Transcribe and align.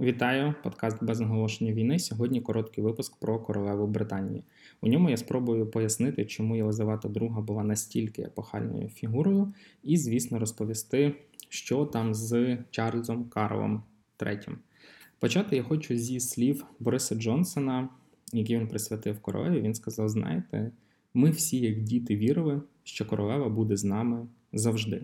Вітаю, 0.00 0.54
подкаст 0.62 1.04
без 1.04 1.20
наголошення 1.20 1.72
війни. 1.72 1.98
Сьогодні 1.98 2.40
короткий 2.40 2.84
випуск 2.84 3.16
про 3.16 3.40
королеву 3.40 3.86
Британії. 3.86 4.44
У 4.80 4.88
ньому 4.88 5.10
я 5.10 5.16
спробую 5.16 5.66
пояснити, 5.66 6.24
чому 6.24 6.56
Єлизавета 6.56 7.08
II 7.08 7.42
була 7.42 7.64
настільки 7.64 8.22
епохальною 8.22 8.88
фігурою, 8.88 9.52
і, 9.82 9.96
звісно, 9.96 10.38
розповісти, 10.38 11.14
що 11.48 11.84
там 11.84 12.14
з 12.14 12.58
Чарльзом 12.70 13.24
Карлом 13.24 13.82
III. 14.18 14.56
Почати 15.18 15.56
я 15.56 15.62
хочу 15.62 15.96
зі 15.96 16.20
слів 16.20 16.64
Бориса 16.80 17.14
Джонсона, 17.14 17.88
які 18.32 18.56
він 18.56 18.68
присвятив 18.68 19.20
королеві. 19.20 19.60
Він 19.60 19.74
сказав: 19.74 20.08
знаєте, 20.08 20.70
ми 21.14 21.30
всі, 21.30 21.58
як 21.58 21.82
діти, 21.82 22.16
вірили, 22.16 22.62
що 22.84 23.06
королева 23.06 23.48
буде 23.48 23.76
з 23.76 23.84
нами 23.84 24.26
завжди. 24.52 25.02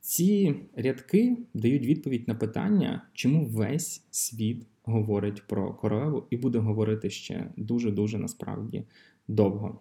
Ці 0.00 0.56
рядки 0.76 1.36
дають 1.54 1.86
відповідь 1.86 2.28
на 2.28 2.34
питання, 2.34 3.08
чому 3.12 3.46
весь 3.46 4.06
світ 4.10 4.66
говорить 4.82 5.46
про 5.46 5.74
королеву 5.74 6.26
і 6.30 6.36
буде 6.36 6.58
говорити 6.58 7.10
ще 7.10 7.50
дуже-дуже 7.56 8.18
насправді 8.18 8.84
довго. 9.28 9.80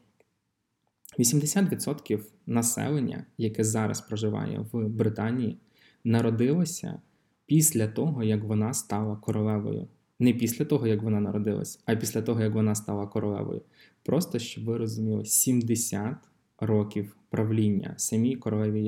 80% 1.20 2.20
населення, 2.46 3.26
яке 3.38 3.64
зараз 3.64 4.02
проживає 4.02 4.66
в 4.72 4.90
Британії, 4.90 5.58
народилося 6.04 7.02
після 7.46 7.88
того, 7.88 8.24
як 8.24 8.44
вона 8.44 8.74
стала 8.74 9.16
королевою. 9.16 9.88
Не 10.20 10.34
після 10.34 10.66
того, 10.66 10.88
як 10.88 11.04
вона 11.04 11.20
народилась, 11.20 11.80
а 11.86 11.96
після 11.96 12.22
того, 12.22 12.42
як 12.42 12.54
вона 12.54 12.76
стала 12.76 13.08
королевою. 13.08 13.62
Просто 14.04 14.40
щоб 14.40 14.66
ви 14.66 14.78
розуміли, 14.78 15.26
70 15.26 16.16
років 16.60 17.16
правління 17.30 17.94
самій 17.98 18.36
королеві 18.36 18.84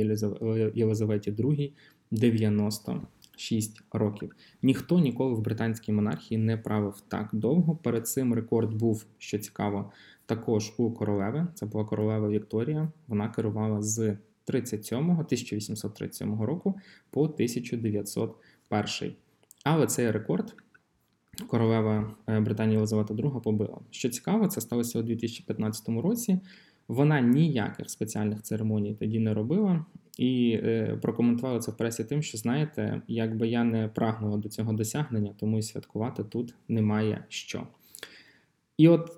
Єлизаветі 0.73 1.31
II 1.31 1.71
96 2.11 3.84
років. 3.91 4.35
Ніхто 4.61 4.99
ніколи 4.99 5.34
в 5.34 5.41
британській 5.41 5.91
монархії 5.91 6.38
не 6.38 6.57
правив 6.57 7.03
так 7.07 7.30
довго. 7.34 7.75
Перед 7.75 8.07
цим 8.07 8.34
рекорд 8.34 8.73
був, 8.73 9.05
що 9.17 9.39
цікаво, 9.39 9.91
також 10.25 10.73
у 10.78 10.91
королеви. 10.91 11.47
Це 11.53 11.66
була 11.66 11.86
королева 11.86 12.30
Вікторія. 12.30 12.91
Вона 13.08 13.30
керувала 13.30 13.81
з 13.81 14.17
37 14.45 15.09
1837 15.09 16.41
року 16.41 16.80
по 17.09 17.22
1901. 17.22 19.13
Але 19.63 19.88
цей 19.88 20.11
рекорд. 20.11 20.56
Королева 21.47 22.16
е, 22.28 22.39
Британії 22.39 22.75
Єлизавета 22.75 23.13
II 23.13 23.41
побила. 23.41 23.80
Що 23.91 24.09
цікаво, 24.09 24.47
це 24.47 24.61
сталося 24.61 25.00
у 25.00 25.02
2015 25.02 25.89
році. 25.89 26.39
Вона 26.92 27.22
ніяких 27.22 27.89
спеціальних 27.89 28.42
церемоній 28.42 28.95
тоді 28.95 29.20
не 29.20 29.34
робила. 29.34 29.86
І 30.17 30.59
е, 30.64 31.00
прокоментувала 31.02 31.59
це 31.59 31.72
в 31.72 31.78
пресі 31.78 32.03
тим, 32.03 32.22
що 32.22 32.38
знаєте, 32.38 33.02
якби 33.08 33.47
я 33.47 33.64
не 33.64 33.88
прагнула 33.88 34.38
до 34.38 34.50
цього 34.50 34.73
досягнення, 34.73 35.34
тому 35.38 35.58
і 35.58 35.62
святкувати 35.62 36.23
тут 36.23 36.56
немає 36.67 37.25
що. 37.30 37.67
І 38.78 38.88
от 38.88 39.12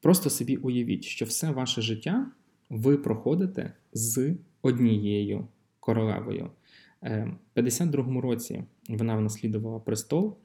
просто 0.00 0.30
собі 0.30 0.56
уявіть, 0.56 1.04
що 1.04 1.24
все 1.24 1.50
ваше 1.50 1.82
життя 1.82 2.26
ви 2.70 2.96
проходите 2.96 3.72
з 3.92 4.34
однією 4.62 5.48
королевою. 5.80 6.50
Е, 7.02 7.36
в 7.54 7.58
52-му 7.58 8.20
році 8.20 8.64
вона 8.88 9.20
наслідувала 9.20 9.78
престол, 9.78 10.36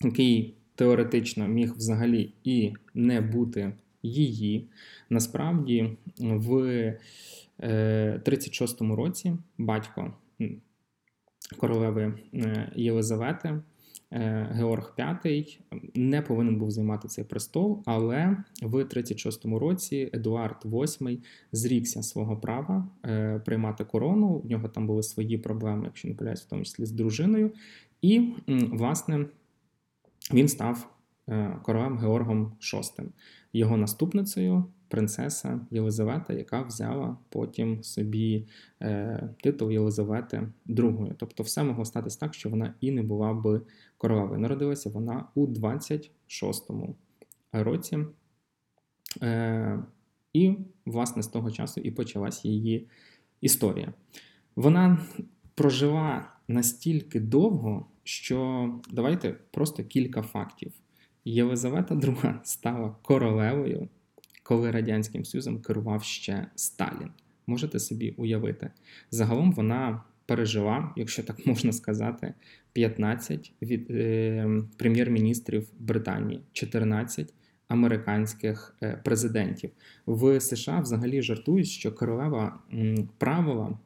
який 0.00 0.54
теоретично 0.74 1.48
міг 1.48 1.74
взагалі 1.74 2.32
і 2.44 2.72
не 2.94 3.20
бути 3.20 3.72
її. 4.04 4.68
Насправді, 5.10 5.96
в 6.18 6.50
36-му 7.60 8.94
е, 8.94 8.96
році 8.96 9.36
батько 9.58 10.14
королеви 11.58 12.18
е, 12.34 12.72
Єлизавети. 12.76 13.60
Е, 14.12 14.48
Георг 14.52 14.94
V 14.98 15.58
не 15.94 16.22
повинен 16.22 16.56
був 16.56 16.70
займати 16.70 17.08
цей 17.08 17.24
престол, 17.24 17.82
але 17.86 18.36
в 18.62 18.74
36-му 18.74 19.58
році 19.58 20.10
Едуард 20.12 20.64
VIII 20.64 21.18
зрікся 21.52 22.02
свого 22.02 22.36
права 22.36 22.88
приймати 23.44 23.84
корону. 23.84 24.38
В 24.38 24.46
нього 24.46 24.68
там 24.68 24.86
були 24.86 25.02
свої 25.02 25.38
проблеми, 25.38 25.82
якщо 25.84 26.08
не 26.08 26.14
помиляюсь, 26.14 26.42
в 26.42 26.48
тому 26.48 26.64
числі 26.64 26.86
з 26.86 26.92
дружиною. 26.92 27.52
І, 28.02 28.32
власне, 28.72 29.26
він 30.32 30.48
став 30.48 30.90
королем 31.62 31.98
Георгом 31.98 32.52
VI 32.60 33.04
його 33.54 33.76
наступницею 33.76 34.64
принцеса 34.88 35.60
Єлизавета, 35.70 36.32
яка 36.32 36.62
взяла 36.62 37.16
потім 37.28 37.82
собі 37.82 38.46
е, 38.82 39.28
титул 39.42 39.70
Єлизавети 39.70 40.48
II. 40.68 41.14
Тобто, 41.16 41.42
все 41.42 41.64
могло 41.64 41.84
статись 41.84 42.16
так, 42.16 42.34
що 42.34 42.48
вона 42.48 42.74
і 42.80 42.90
не 42.90 43.02
була 43.02 43.34
би 43.34 43.60
королевою. 43.98 44.40
Народилася 44.40 44.90
вона 44.90 45.28
у 45.34 45.46
26-му 45.46 46.96
році. 47.52 47.98
Е, 49.22 49.82
І, 50.32 50.56
власне, 50.86 51.22
з 51.22 51.28
того 51.28 51.50
часу 51.50 51.80
і 51.80 51.90
почалась 51.90 52.44
її 52.44 52.88
історія. 53.40 53.92
Вона 54.56 54.98
прожила 55.54 56.32
настільки 56.48 57.20
довго, 57.20 57.86
що 58.04 58.70
давайте 58.90 59.32
просто 59.50 59.84
кілька 59.84 60.22
фактів. 60.22 60.72
Єлизавета 61.24 61.94
II 61.94 62.34
стала 62.42 62.96
королевою, 63.02 63.88
коли 64.42 64.70
Радянським 64.70 65.24
Союзом 65.24 65.62
керував 65.62 66.02
ще 66.02 66.46
Сталін. 66.54 67.10
Можете 67.46 67.78
собі 67.78 68.10
уявити. 68.10 68.70
Загалом 69.10 69.52
вона 69.52 70.02
пережила, 70.26 70.92
якщо 70.96 71.22
так 71.22 71.46
можна 71.46 71.72
сказати, 71.72 72.34
15 72.72 73.52
від 73.62 73.90
е, 73.90 74.62
прем'єр-міністрів 74.76 75.68
Британії, 75.78 76.40
14 76.52 77.34
американських 77.68 78.76
е, 78.82 79.00
президентів. 79.04 79.70
В 80.06 80.40
США 80.40 80.80
взагалі 80.80 81.22
жартують, 81.22 81.68
що 81.68 81.92
королева 81.92 82.58
правила 83.18 83.78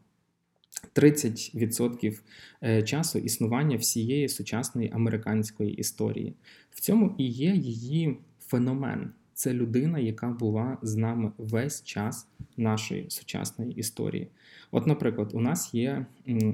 30% 0.94 2.20
е, 2.62 2.82
часу 2.82 3.18
існування 3.18 3.76
всієї 3.76 4.28
сучасної 4.28 4.90
американської 4.94 5.74
історії. 5.74 6.34
В 6.70 6.80
цьому 6.80 7.14
і 7.18 7.26
є 7.28 7.54
її 7.54 8.16
феномен. 8.40 9.10
Це 9.34 9.54
людина, 9.54 9.98
яка 9.98 10.28
була 10.28 10.78
з 10.82 10.96
нами 10.96 11.32
весь 11.38 11.84
час 11.84 12.28
нашої 12.56 13.10
сучасної 13.10 13.72
історії. 13.72 14.28
От, 14.70 14.86
наприклад, 14.86 15.30
у 15.34 15.40
нас 15.40 15.74
є 15.74 16.06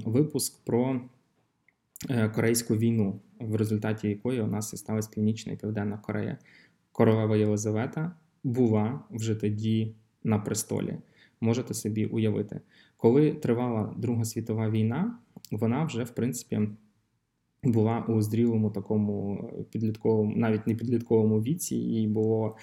випуск 0.05 0.65
про 0.65 1.01
е, 2.09 2.29
Корейську 2.29 2.75
війну, 2.75 3.19
в 3.39 3.55
результаті 3.55 4.09
якої 4.09 4.41
у 4.41 4.47
нас 4.47 4.73
і 4.73 4.77
сталася 4.77 5.09
Північна 5.13 5.53
і 5.53 5.55
Південна 5.55 5.97
Корея. 5.97 6.37
Королева 6.91 7.37
Єлизавета 7.37 8.11
була 8.43 8.99
вже 9.11 9.35
тоді 9.35 9.95
на 10.23 10.39
престолі. 10.39 10.97
Можете 11.41 11.73
собі 11.73 12.05
уявити. 12.05 12.61
Коли 12.97 13.31
тривала 13.33 13.93
Друга 13.97 14.25
світова 14.25 14.69
війна, 14.69 15.19
вона 15.51 15.83
вже, 15.83 16.03
в 16.03 16.09
принципі, 16.09 16.59
була 17.63 18.05
у 18.07 18.21
зрілому 18.21 18.69
такому 18.69 19.49
підлітковому, 19.71 20.33
навіть 20.35 20.67
не 20.67 20.75
підлітковому 20.75 21.41
віці, 21.41 21.75
їй 21.75 22.07
було 22.07 22.55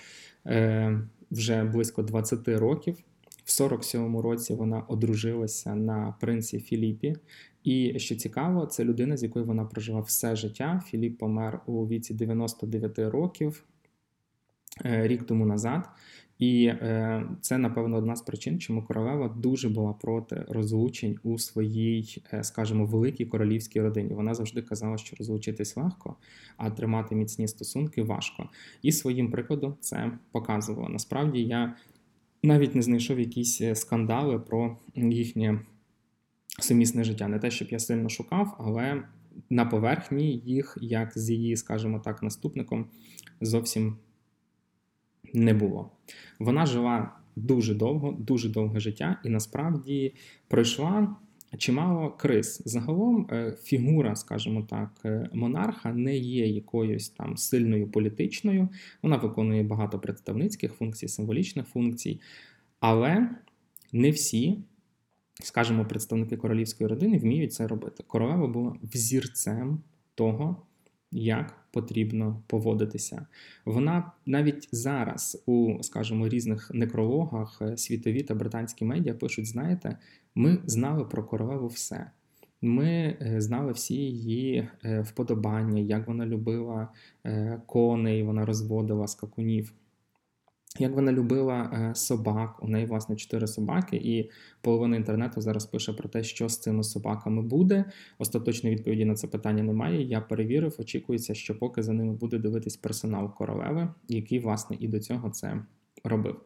е, 0.46 1.00
вже 1.30 1.64
близько 1.64 2.02
20 2.02 2.48
років. 2.48 2.96
В 3.44 3.48
47-му 3.48 4.22
році 4.22 4.54
вона 4.54 4.80
одружилася 4.80 5.74
на 5.74 6.14
принці 6.20 6.58
Філіпі. 6.58 7.16
І 7.64 7.98
що 7.98 8.16
цікаво, 8.16 8.66
це 8.66 8.84
людина, 8.84 9.16
з 9.16 9.22
якою 9.22 9.44
вона 9.44 9.64
прожила 9.64 10.00
все 10.00 10.36
життя. 10.36 10.82
Філіп 10.86 11.18
помер 11.18 11.60
у 11.66 11.88
віці 11.88 12.14
99 12.14 12.98
років, 12.98 13.64
е, 14.84 15.08
рік 15.08 15.22
тому 15.22 15.46
назад. 15.46 15.88
І 16.42 16.66
е, 16.66 17.26
це, 17.40 17.58
напевно, 17.58 17.96
одна 17.96 18.16
з 18.16 18.22
причин, 18.22 18.60
чому 18.60 18.82
королева 18.82 19.28
дуже 19.28 19.68
була 19.68 19.92
проти 19.92 20.44
розлучень 20.48 21.18
у 21.22 21.38
своїй, 21.38 22.22
е, 22.32 22.44
скажімо, 22.44 22.86
великій 22.86 23.24
королівській 23.24 23.80
родині. 23.80 24.14
Вона 24.14 24.34
завжди 24.34 24.62
казала, 24.62 24.98
що 24.98 25.16
розлучитись 25.16 25.76
легко, 25.76 26.16
а 26.56 26.70
тримати 26.70 27.14
міцні 27.14 27.48
стосунки 27.48 28.02
важко. 28.02 28.48
І 28.82 28.92
своїм 28.92 29.30
прикладом 29.30 29.74
це 29.80 30.18
показувала. 30.32 30.88
Насправді 30.88 31.42
я 31.42 31.76
навіть 32.42 32.74
не 32.74 32.82
знайшов 32.82 33.20
якісь 33.20 33.60
е, 33.60 33.74
скандали 33.74 34.38
про 34.38 34.76
їхнє 34.94 35.60
сумісне 36.60 37.04
життя. 37.04 37.28
Не 37.28 37.38
те, 37.38 37.50
щоб 37.50 37.68
я 37.70 37.78
сильно 37.78 38.08
шукав, 38.08 38.56
але 38.58 39.02
на 39.50 39.64
поверхні 39.64 40.36
їх, 40.36 40.78
як 40.80 41.18
з 41.18 41.30
її, 41.30 41.56
скажімо 41.56 41.98
так, 42.04 42.22
наступником, 42.22 42.86
зовсім 43.40 43.96
не 45.34 45.54
було. 45.54 45.90
Вона 46.38 46.66
жила 46.66 47.12
дуже 47.36 47.74
довго, 47.74 48.12
дуже 48.18 48.48
довге 48.48 48.80
життя, 48.80 49.20
і 49.24 49.28
насправді 49.28 50.14
пройшла 50.48 51.16
чимало 51.58 52.10
криз. 52.10 52.62
Загалом 52.64 53.26
е, 53.30 53.56
фігура, 53.62 54.16
скажімо 54.16 54.62
так, 54.62 54.90
е, 55.04 55.30
монарха 55.32 55.92
не 55.92 56.16
є 56.16 56.46
якоюсь 56.46 57.08
там 57.08 57.36
сильною 57.36 57.88
політичною. 57.88 58.68
Вона 59.02 59.16
виконує 59.16 59.62
багато 59.62 59.98
представницьких 59.98 60.72
функцій, 60.72 61.08
символічних 61.08 61.66
функцій, 61.66 62.20
але 62.80 63.30
не 63.92 64.10
всі. 64.10 64.58
Скажімо, 65.42 65.84
представники 65.84 66.36
королівської 66.36 66.88
родини 66.88 67.18
вміють 67.18 67.52
це 67.52 67.66
робити. 67.66 68.04
Королева 68.06 68.46
була 68.46 68.76
взірцем 68.82 69.80
того, 70.14 70.56
як 71.12 71.54
потрібно 71.70 72.42
поводитися. 72.46 73.26
Вона 73.64 74.12
навіть 74.26 74.68
зараз 74.72 75.42
у, 75.46 75.82
скажімо, 75.82 76.28
різних 76.28 76.70
некрологах 76.74 77.62
е, 77.62 77.76
світові 77.76 78.22
та 78.22 78.34
британські 78.34 78.84
медіа 78.84 79.14
пишуть: 79.14 79.46
знаєте, 79.46 79.98
ми 80.34 80.58
знали 80.66 81.04
про 81.04 81.24
королеву 81.24 81.66
все. 81.66 82.10
Ми 82.62 83.16
е, 83.20 83.40
знали 83.40 83.72
всі 83.72 83.94
її 83.94 84.68
е, 84.84 85.00
вподобання, 85.00 85.82
як 85.82 86.08
вона 86.08 86.26
любила 86.26 86.88
коней, 87.66 88.22
вона 88.22 88.46
розводила 88.46 89.06
скакунів. 89.06 89.72
Як 90.78 90.94
вона 90.94 91.12
любила 91.12 91.70
е, 91.72 91.94
собак, 91.94 92.62
у 92.62 92.68
неї, 92.68 92.86
власне, 92.86 93.16
чотири 93.16 93.46
собаки, 93.46 93.96
і 93.96 94.30
половина 94.60 94.96
інтернету 94.96 95.40
зараз 95.40 95.66
пише 95.66 95.92
про 95.92 96.08
те, 96.08 96.22
що 96.22 96.48
з 96.48 96.58
цими 96.58 96.84
собаками 96.84 97.42
буде. 97.42 97.84
Остаточної 98.18 98.76
відповіді 98.76 99.04
на 99.04 99.14
це 99.14 99.26
питання 99.26 99.62
немає. 99.62 100.02
Я 100.02 100.20
перевірив, 100.20 100.76
очікується, 100.78 101.34
що 101.34 101.58
поки 101.58 101.82
за 101.82 101.92
ними 101.92 102.12
буде 102.12 102.38
дивитись 102.38 102.76
персонал 102.76 103.34
королеви, 103.34 103.88
який, 104.08 104.38
власне, 104.38 104.76
і 104.80 104.88
до 104.88 105.00
цього 105.00 105.30
це 105.30 105.64
робив. 106.04 106.40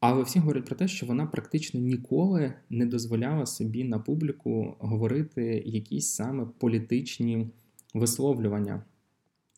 Але 0.00 0.22
всі 0.22 0.38
говорять 0.38 0.64
про 0.64 0.76
те, 0.76 0.88
що 0.88 1.06
вона 1.06 1.26
практично 1.26 1.80
ніколи 1.80 2.52
не 2.70 2.86
дозволяла 2.86 3.46
собі 3.46 3.84
на 3.84 3.98
публіку 3.98 4.76
говорити 4.78 5.62
якісь 5.66 6.08
саме 6.08 6.46
політичні 6.58 7.50
висловлювання. 7.94 8.82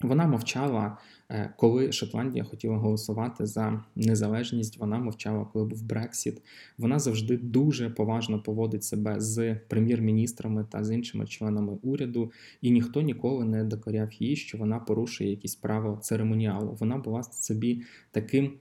Вона 0.02 0.26
мовчала, 0.26 0.98
е, 1.30 1.54
коли 1.56 1.92
Шотландія 1.92 2.44
хотіла 2.44 2.76
голосувати 2.76 3.46
за 3.46 3.84
незалежність. 3.96 4.78
Вона 4.78 4.98
мовчала, 4.98 5.46
коли 5.52 5.64
був 5.64 5.82
Брексіт. 5.82 6.42
Вона 6.78 6.98
завжди 6.98 7.36
дуже 7.36 7.90
поважно 7.90 8.42
поводить 8.42 8.84
себе 8.84 9.20
з 9.20 9.54
прем'єр-міністрами 9.54 10.66
та 10.70 10.84
з 10.84 10.94
іншими 10.94 11.26
членами 11.26 11.78
уряду, 11.82 12.32
і 12.60 12.70
ніхто 12.70 13.00
ніколи 13.00 13.44
не 13.44 13.64
докоряв 13.64 14.12
їй, 14.12 14.36
що 14.36 14.58
вона 14.58 14.78
порушує 14.78 15.30
якісь 15.30 15.54
правила 15.54 15.96
церемоніалу. 15.96 16.76
Вона 16.80 16.96
була 16.96 17.22
собі 17.22 17.82
таким 18.10 18.52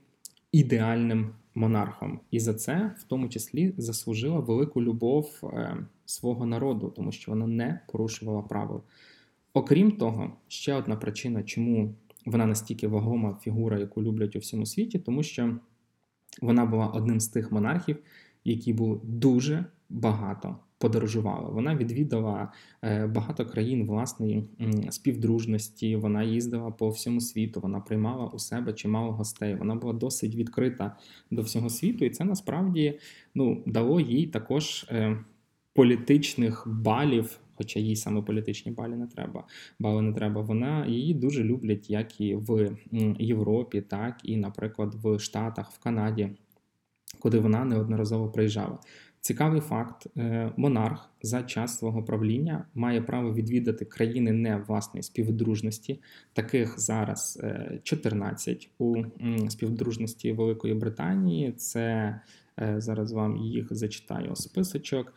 ідеальним 0.52 1.30
монархом, 1.54 2.20
і 2.30 2.40
за 2.40 2.54
це 2.54 2.94
в 2.98 3.02
тому 3.02 3.28
числі 3.28 3.74
заслужила 3.78 4.40
велику 4.40 4.82
любов 4.82 5.40
е, 5.44 5.76
свого 6.06 6.46
народу, 6.46 6.92
тому 6.96 7.12
що 7.12 7.30
вона 7.30 7.46
не 7.46 7.80
порушувала 7.92 8.42
правил. 8.42 8.82
Окрім 9.54 9.92
того, 9.92 10.32
ще 10.48 10.74
одна 10.74 10.96
причина, 10.96 11.42
чому 11.42 11.94
вона 12.26 12.46
настільки 12.46 12.88
вагома 12.88 13.38
фігура, 13.42 13.78
яку 13.78 14.02
люблять 14.02 14.36
у 14.36 14.38
всьому 14.38 14.66
світі, 14.66 14.98
тому 14.98 15.22
що 15.22 15.56
вона 16.42 16.66
була 16.66 16.86
одним 16.86 17.20
з 17.20 17.28
тих 17.28 17.52
монархів, 17.52 17.96
які 18.44 18.72
були 18.72 19.00
дуже 19.02 19.64
багато 19.88 20.56
подорожували. 20.82 21.50
Вона 21.50 21.76
відвідала 21.76 22.52
е, 22.82 23.06
багато 23.06 23.46
країн 23.46 23.86
власної 23.86 24.48
співдружності. 24.90 25.96
Вона 25.96 26.22
їздила 26.22 26.70
по 26.70 26.88
всьому 26.88 27.20
світу. 27.20 27.60
Вона 27.60 27.80
приймала 27.80 28.26
у 28.26 28.38
себе 28.38 28.72
чимало 28.72 29.12
гостей. 29.12 29.54
Вона 29.54 29.74
була 29.74 29.92
досить 29.92 30.34
відкрита 30.34 30.96
до 31.30 31.42
всього 31.42 31.70
світу, 31.70 32.04
і 32.04 32.10
це 32.10 32.24
насправді 32.24 32.98
ну 33.34 33.62
дало 33.66 34.00
їй 34.00 34.26
також 34.26 34.86
е, 34.90 35.18
політичних 35.74 36.64
балів 36.66 37.38
хоча 37.54 37.80
їй 37.80 37.96
саме 37.96 38.22
політичні 38.22 38.72
балі 38.72 38.92
не 38.92 39.06
треба. 39.06 39.44
Бали 39.78 40.02
не 40.02 40.12
треба. 40.12 40.40
Вона 40.40 40.86
її 40.86 41.14
дуже 41.14 41.44
люблять, 41.44 41.90
як 41.90 42.20
і 42.20 42.34
в 42.34 42.76
Європі, 43.18 43.80
так 43.80 44.20
і, 44.22 44.36
наприклад, 44.36 44.94
в 44.94 45.18
Штатах, 45.18 45.70
в 45.72 45.78
Канаді, 45.78 46.30
куди 47.18 47.38
вона 47.38 47.64
неодноразово 47.64 48.28
приїжджала. 48.28 48.78
Цікавий 49.22 49.60
факт: 49.60 50.06
е, 50.16 50.52
монарх 50.56 51.10
за 51.22 51.42
час 51.42 51.78
свого 51.78 52.02
правління 52.02 52.64
має 52.74 53.02
право 53.02 53.34
відвідати 53.34 53.84
країни 53.84 54.32
не 54.32 54.56
власної 54.56 55.02
співдружності. 55.02 56.00
Таких 56.32 56.80
зараз 56.80 57.42
14 57.82 58.70
е, 58.80 58.84
у 58.84 59.04
співдружності 59.48 60.32
Великої 60.32 60.74
Британії. 60.74 61.52
Це 61.52 62.20
е, 62.60 62.74
зараз 62.78 63.12
вам 63.12 63.36
їх 63.36 63.66
зачитаю 63.70 64.36
списочок. 64.36 65.14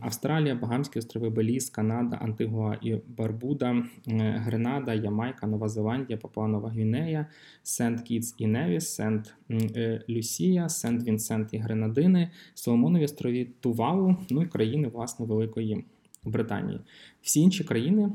Австралія, 0.00 0.54
Багамські 0.54 0.98
острови, 0.98 1.30
Беліз, 1.30 1.70
Канада, 1.70 2.16
Антигуа 2.16 2.78
і 2.82 2.94
Барбуда, 2.94 3.84
Гренада, 4.16 4.94
Ямайка, 4.94 5.46
Нова 5.46 5.68
Зеландія, 5.68 6.18
Папуа 6.18 6.48
Нова 6.48 6.70
Гвінея, 6.70 7.26
Сент 7.62 8.00
Кітс 8.00 8.34
і 8.38 8.46
Невіс, 8.46 8.94
Сент 8.94 9.34
е, 9.50 10.04
Люсія, 10.08 10.68
Сент 10.68 11.04
Вінсент 11.04 11.54
і 11.54 11.58
Гренадини, 11.58 12.30
Соломонові 12.54 13.04
острові 13.04 13.44
Тувалу, 13.60 14.16
ну 14.30 14.42
і 14.42 14.46
країни 14.46 14.88
власне 14.88 15.26
Великої 15.26 15.84
Британії. 16.24 16.80
Всі 17.22 17.40
інші 17.40 17.64
країни. 17.64 18.12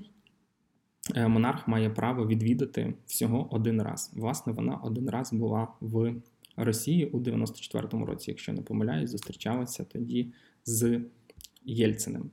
Е, 1.15 1.27
монарх 1.27 1.67
має 1.67 1.89
право 1.89 2.27
відвідати 2.27 2.93
всього 3.05 3.47
один 3.51 3.81
раз. 3.81 4.11
Власне, 4.15 4.53
вона 4.53 4.75
один 4.75 5.09
раз 5.09 5.33
була 5.33 5.67
в 5.81 6.13
Росії 6.57 7.05
у 7.05 7.19
94-му 7.19 8.05
році, 8.05 8.31
якщо 8.31 8.53
не 8.53 8.61
помиляюсь, 8.61 9.11
зустрічалася 9.11 9.83
тоді 9.83 10.31
з 10.65 11.01
Єльциним. 11.73 12.29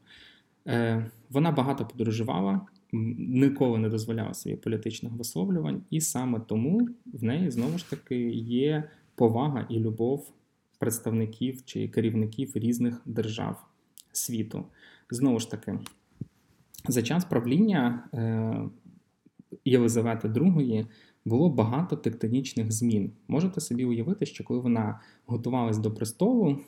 Е, 0.67 1.11
Вона 1.31 1.51
багато 1.51 1.87
подорожувала, 1.87 2.61
ніколи 3.19 3.79
не 3.79 3.89
дозволяла 3.89 4.35
собі 4.35 4.57
політичних 4.57 5.13
висловлювань, 5.13 5.83
і 5.91 6.01
саме 6.01 6.41
тому 6.41 6.89
в 7.07 7.25
неї 7.25 7.51
знову 7.51 7.79
ж 7.79 7.91
таки 7.91 8.31
є 8.31 8.91
повага 9.15 9.67
і 9.69 9.79
любов 9.79 10.33
представників 10.79 11.65
чи 11.65 11.89
керівників 11.89 12.53
різних 12.55 13.03
держав 13.07 13.67
світу. 14.13 14.65
Знову 15.11 15.41
ж 15.41 15.51
таки, 15.51 15.79
за 16.89 17.03
час 17.03 17.25
правління 17.25 18.09
е, 18.15 18.55
Єлизавети 19.65 20.29
II 20.29 20.87
було 21.27 21.51
багато 21.51 21.97
тектонічних 21.97 22.73
змін. 22.73 23.13
Можете 23.29 23.61
собі 23.61 23.85
уявити, 23.85 24.27
що 24.27 24.45
коли 24.45 24.61
вона 24.61 25.01
готувалась 25.27 25.79
до 25.79 25.95
престолу, 25.95 26.59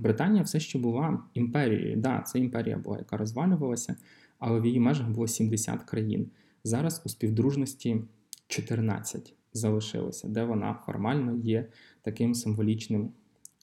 Британія 0.00 0.42
все 0.42 0.60
ще 0.60 0.78
була 0.78 1.18
імперією. 1.34 1.96
Да, 1.96 2.20
це 2.26 2.38
імперія 2.38 2.78
була, 2.78 2.98
яка 2.98 3.16
розвалювалася, 3.16 3.96
але 4.38 4.60
в 4.60 4.66
її 4.66 4.80
межах 4.80 5.08
було 5.08 5.28
70 5.28 5.82
країн. 5.82 6.30
Зараз 6.64 7.02
у 7.04 7.08
співдружності 7.08 8.02
14 8.46 9.34
залишилося, 9.52 10.28
де 10.28 10.44
вона 10.44 10.74
формально 10.86 11.36
є 11.36 11.68
таким 12.02 12.34
символічним 12.34 13.10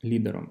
лідером. 0.04 0.50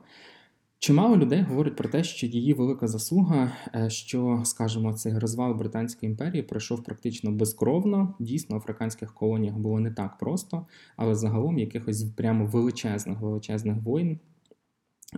Чимало 0.82 1.16
людей 1.16 1.42
говорять 1.42 1.76
про 1.76 1.88
те, 1.88 2.04
що 2.04 2.26
її 2.26 2.54
велика 2.54 2.88
заслуга, 2.88 3.52
е, 3.74 3.90
що, 3.90 4.42
скажімо, 4.44 4.92
цей 4.92 5.18
розвал 5.18 5.54
Британської 5.54 6.10
імперії 6.10 6.42
пройшов 6.42 6.84
практично 6.84 7.32
безкровно. 7.32 8.14
Дійсно, 8.18 8.56
в 8.56 8.58
африканських 8.58 9.14
колоніях 9.14 9.56
було 9.56 9.80
не 9.80 9.90
так 9.90 10.18
просто, 10.18 10.66
але 10.96 11.14
загалом 11.14 11.58
якихось 11.58 12.02
прямо 12.02 12.46
величезних 12.46 13.20
величезних 13.20 13.76
воїн, 13.76 14.18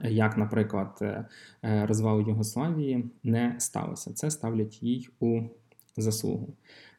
як, 0.02 0.36
наприклад, 0.36 0.98
е, 1.02 1.26
е, 1.64 1.86
розвал 1.86 2.20
Югославії, 2.20 3.10
не 3.22 3.54
сталося. 3.58 4.12
Це 4.12 4.30
ставлять 4.30 4.82
їй 4.82 5.08
у 5.20 5.42
заслугу. 5.96 6.54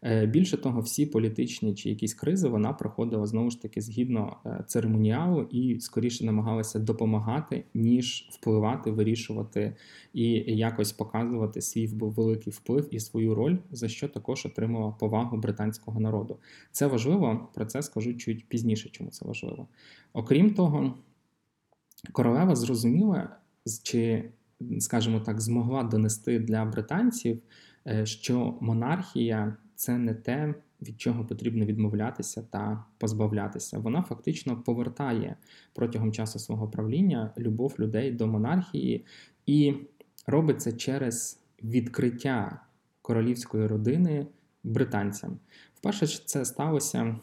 Е, 0.06 0.26
більше 0.26 0.58
того, 0.58 0.82
всі 0.82 1.06
політичні 1.06 1.76
чи 1.76 1.90
якісь 1.90 2.14
кризи 2.14 2.48
вона 2.48 2.74
проходила 2.74 3.26
знову 3.26 3.50
ж 3.50 3.62
таки 3.62 3.82
згідно 3.82 4.38
е, 4.46 4.64
церемоніалу 4.68 5.42
і 5.42 5.80
скоріше 5.80 6.26
намагалася 6.26 6.80
допомагати, 6.80 7.66
ніж 7.74 8.30
впливати, 8.32 8.92
вирішувати 8.92 9.76
і 10.14 10.24
якось 10.58 10.92
показувати 10.92 11.62
свій 11.62 11.88
великий 11.88 12.54
вплив 12.54 12.88
і 12.92 13.00
свою 13.00 13.36
роль, 13.36 13.58
за 13.72 13.88
що 13.88 14.08
також 14.08 14.46
отримала 14.46 14.92
повагу 14.92 15.38
британського 15.38 16.00
народу. 16.00 16.38
Це 16.72 16.88
важливо, 16.88 17.50
про 17.54 17.66
це 17.66 17.82
скажу 17.82 18.14
чуть 18.14 18.48
пізніше, 18.50 18.90
чому 18.90 19.10
це 19.10 19.26
важливо. 19.26 19.68
Окрім 20.14 20.54
того, 20.54 20.94
королева 22.12 22.56
зрозуміла, 22.56 23.38
чи, 23.84 24.30
скажімо 24.80 25.20
так, 25.20 25.42
змогла 25.42 25.84
донести 25.84 26.40
для 26.40 26.66
британців. 26.66 27.42
Е, 27.88 28.06
що 28.06 28.58
монархія 28.62 29.58
це 29.76 29.98
не 29.98 30.14
те, 30.14 30.54
від 30.82 31.02
чого 31.02 31.26
потрібно 31.26 31.66
відмовлятися 31.66 32.42
та 32.42 32.86
позбавлятися. 32.98 33.80
Вона 33.80 34.02
фактично 34.02 34.62
повертає 34.62 35.36
протягом 35.74 36.12
часу 36.12 36.40
свого 36.40 36.68
правління 36.68 37.34
любов 37.38 37.76
людей 37.80 38.12
до 38.12 38.28
монархії 38.28 39.06
і 39.46 39.74
робить 40.28 40.62
це 40.62 40.74
через 40.74 41.44
відкриття 41.64 42.60
королівської 43.02 43.68
родини 43.68 44.28
британцям. 44.64 45.40
Вперше 45.76 46.08
це 46.26 46.46
сталося, 46.46 47.16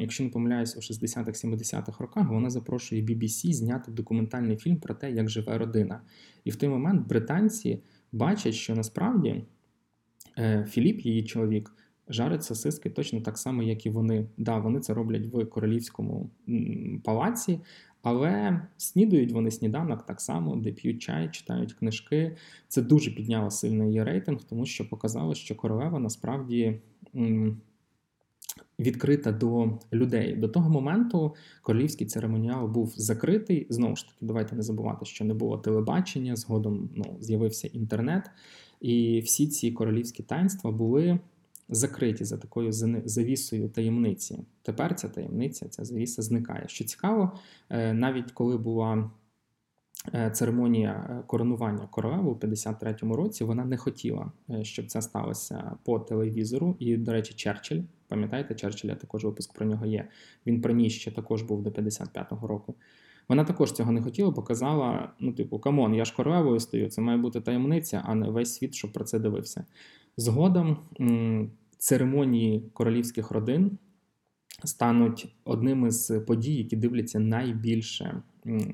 якщо 0.00 0.24
не 0.24 0.30
помиляюсь, 0.30 0.76
у 0.76 0.80
60-х-70-х 0.80 2.00
роках. 2.00 2.28
Вона 2.28 2.50
запрошує 2.50 3.02
BBC 3.02 3.52
зняти 3.52 3.92
документальний 3.92 4.56
фільм 4.56 4.76
про 4.76 4.94
те, 4.94 5.10
як 5.10 5.28
живе 5.28 5.58
родина. 5.58 6.00
І 6.44 6.50
в 6.50 6.56
той 6.56 6.68
момент 6.68 7.08
британці 7.08 7.82
бачать, 8.12 8.54
що 8.54 8.74
насправді. 8.74 9.44
Е, 10.38 10.66
Філіп, 10.68 11.00
її 11.00 11.24
чоловік, 11.24 11.72
жарить 12.08 12.44
сосиски 12.44 12.90
точно 12.90 13.20
так 13.20 13.38
само, 13.38 13.62
як 13.62 13.86
і 13.86 13.90
вони. 13.90 14.26
Да, 14.36 14.58
вони 14.58 14.80
це 14.80 14.94
роблять 14.94 15.26
в 15.26 15.44
королівському 15.44 16.30
палаці, 17.04 17.60
але 18.02 18.60
снідують 18.76 19.32
вони 19.32 19.50
сніданок 19.50 20.06
так 20.06 20.20
само, 20.20 20.56
де 20.56 20.72
п'ють 20.72 21.02
чай, 21.02 21.28
читають 21.32 21.72
книжки. 21.72 22.36
Це 22.68 22.82
дуже 22.82 23.10
підняло 23.10 23.50
сильно 23.50 23.84
її 23.84 24.04
рейтинг, 24.04 24.44
тому 24.48 24.66
що 24.66 24.88
показало, 24.88 25.34
що 25.34 25.54
королева 25.54 25.98
насправді 25.98 26.80
відкрита 28.78 29.32
до 29.32 29.78
людей. 29.92 30.36
До 30.36 30.48
того 30.48 30.70
моменту 30.70 31.34
королівський 31.62 32.06
церемоніал 32.06 32.68
був 32.68 32.92
закритий. 32.96 33.66
Знову 33.70 33.96
ж 33.96 34.06
таки, 34.06 34.18
давайте 34.20 34.56
не 34.56 34.62
забувати, 34.62 35.04
що 35.04 35.24
не 35.24 35.34
було 35.34 35.58
телебачення, 35.58 36.36
згодом 36.36 36.90
ну, 36.94 37.16
з'явився 37.20 37.68
інтернет, 37.68 38.30
і 38.80 39.20
всі 39.20 39.46
ці 39.46 39.72
королівські 39.72 40.22
таїнства 40.22 40.70
були 40.70 41.18
закриті 41.68 42.24
за 42.24 42.36
такою 42.36 42.72
завісою 43.04 43.68
таємниці. 43.68 44.44
Тепер 44.62 44.94
ця 44.94 45.08
таємниця, 45.08 45.68
ця 45.68 45.84
завіса 45.84 46.22
зникає. 46.22 46.64
Що 46.68 46.84
цікаво, 46.84 47.38
е, 47.70 47.92
навіть 47.92 48.32
коли 48.32 48.56
була. 48.56 49.10
Е, 50.14 50.30
церемонія 50.30 51.08
е, 51.10 51.22
коронування 51.26 51.88
королеви 51.90 52.30
у 52.30 52.34
53-му 52.34 53.16
році 53.16 53.44
вона 53.44 53.64
не 53.64 53.76
хотіла, 53.76 54.32
щоб 54.62 54.86
це 54.86 55.02
сталося 55.02 55.72
по 55.84 55.98
телевізору. 55.98 56.76
І, 56.78 56.96
до 56.96 57.12
речі, 57.12 57.34
Черчилль, 57.34 57.80
пам'ятаєте, 58.08 58.54
Черчилля 58.54 58.94
також 58.94 59.24
випуск 59.24 59.54
про 59.54 59.66
нього 59.66 59.86
є. 59.86 60.08
Він 60.46 60.60
при 60.60 60.74
ній 60.74 60.90
ще 60.90 61.10
також 61.10 61.42
був 61.42 61.62
до 61.62 61.70
55-го 61.70 62.46
року. 62.46 62.74
Вона 63.28 63.44
також 63.44 63.72
цього 63.72 63.92
не 63.92 64.02
хотіла, 64.02 64.30
бо 64.30 64.42
казала: 64.42 65.12
ну, 65.20 65.32
типу, 65.32 65.58
come 65.58 65.79
on, 65.79 65.94
я 65.94 66.04
ж 66.04 66.14
королевою 66.16 66.60
стою, 66.60 66.88
це 66.88 67.00
має 67.00 67.18
бути 67.18 67.40
таємниця, 67.40 68.02
а 68.06 68.14
не 68.14 68.30
весь 68.30 68.54
світ, 68.54 68.74
щоб 68.74 68.92
про 68.92 69.04
це 69.04 69.18
дивився. 69.18 69.64
Згодом 70.16 70.78
церемонії 71.78 72.70
королівських 72.72 73.30
родин 73.30 73.78
стануть 74.64 75.28
одним 75.44 75.86
із 75.86 76.12
подій, 76.26 76.54
які 76.54 76.76
дивляться 76.76 77.18
найбільше 77.18 78.22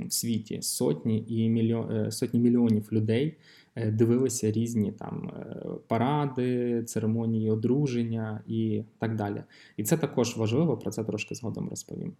в 0.07 0.13
світі. 0.13 0.63
Сотні 0.63 1.25
і 1.29 1.49
мільйон, 1.49 1.91
е, 1.91 2.11
сотні 2.11 2.41
мільйонів 2.41 2.89
людей 2.93 3.37
е, 3.75 3.91
дивилися 3.91 4.53
різні 4.53 4.93
там 4.93 5.29
е, 5.37 5.67
паради, 5.89 6.83
церемонії 6.85 7.51
одруження 7.51 8.43
і 8.47 8.83
так 8.99 9.17
далі. 9.17 9.43
І 9.77 9.85
це 9.85 9.97
також 9.97 10.37
важливо, 10.37 10.77
про 10.77 10.91
це 10.91 11.05
трошки 11.05 11.35
згодом 11.35 11.69
розповім. 11.69 12.13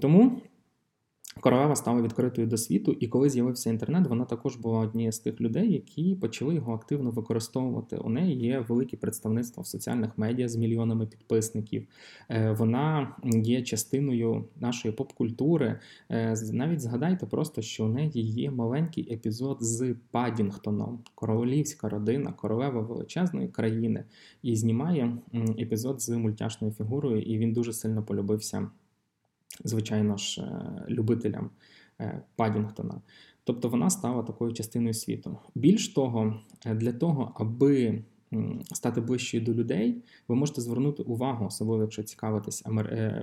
Тому. 0.00 0.40
Королева 1.40 1.76
стала 1.76 2.02
відкритою 2.02 2.46
до 2.46 2.56
світу, 2.56 2.96
і 3.00 3.08
коли 3.08 3.30
з'явився 3.30 3.70
інтернет, 3.70 4.06
вона 4.06 4.24
також 4.24 4.56
була 4.56 4.78
однією 4.78 5.12
з 5.12 5.18
тих 5.18 5.40
людей, 5.40 5.72
які 5.72 6.14
почали 6.14 6.54
його 6.54 6.74
активно 6.74 7.10
використовувати. 7.10 7.96
У 7.96 8.08
неї 8.08 8.36
є 8.36 8.64
велике 8.68 8.96
представництво 8.96 9.62
в 9.62 9.66
соціальних 9.66 10.18
медіа 10.18 10.48
з 10.48 10.56
мільйонами 10.56 11.06
підписників. 11.06 11.86
Е, 12.28 12.52
вона 12.52 13.16
є 13.24 13.62
частиною 13.62 14.44
нашої 14.60 14.94
поп-культури. 14.94 15.80
Е, 16.10 16.36
навіть 16.52 16.80
згадайте 16.80 17.26
просто, 17.26 17.62
що 17.62 17.84
у 17.84 17.88
неї 17.88 18.22
є 18.22 18.50
маленький 18.50 19.14
епізод 19.14 19.56
з 19.60 19.94
Падінгтоном, 20.10 20.98
королівська 21.14 21.88
родина, 21.88 22.32
королева 22.32 22.80
величезної 22.80 23.48
країни, 23.48 24.04
і 24.42 24.56
знімає 24.56 25.16
епізод 25.58 26.02
з 26.02 26.08
мультяшною 26.08 26.72
фігурою, 26.72 27.22
і 27.22 27.38
він 27.38 27.52
дуже 27.52 27.72
сильно 27.72 28.02
полюбився 28.02 28.68
звичайно 29.64 30.16
ж, 30.16 30.40
е, 30.40 30.84
любителям 30.88 31.50
е, 32.00 32.22
Падінгтона. 32.36 33.00
Тобто 33.44 33.68
вона 33.68 33.90
стала 33.90 34.22
такою 34.22 34.52
частиною 34.52 34.94
світу. 34.94 35.38
Більш 35.54 35.88
того, 35.88 36.40
е, 36.66 36.74
для 36.74 36.92
того, 36.92 37.32
аби 37.34 38.02
стати 38.72 39.00
ближчою 39.00 39.44
до 39.44 39.54
людей, 39.54 40.02
ви 40.28 40.34
можете 40.34 40.60
звернути 40.60 41.02
увагу, 41.02 41.46
особливо 41.46 41.82
якщо 41.82 42.02
цікавитись 42.02 42.64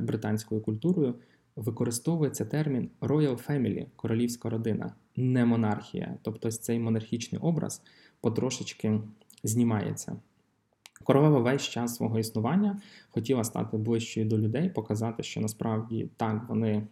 британською 0.02 0.62
культурою. 0.62 1.16
Використовується 1.56 2.46
термін 2.46 2.90
Royal 3.02 3.48
Family, 3.48 3.86
королівська 3.96 4.50
родина, 4.50 4.94
не 5.16 5.46
монархія. 5.46 6.18
Тобто 6.22 6.52
цей 6.52 6.80
монархічний 6.80 7.42
образ 7.42 7.82
потрошечки 8.22 9.00
знімається. 9.44 10.16
Королева 11.04 11.40
весь 11.40 11.62
час 11.62 11.96
свого 11.96 12.20
існування 12.20 12.82
хотіла 13.10 13.44
стати 13.44 13.78
ближчою 13.78 14.26
до 14.26 14.38
людей, 14.38 14.70
показати, 14.70 15.24
що 15.24 15.42
насправді 15.42 16.10
так 16.18 16.46
вони 16.50 16.88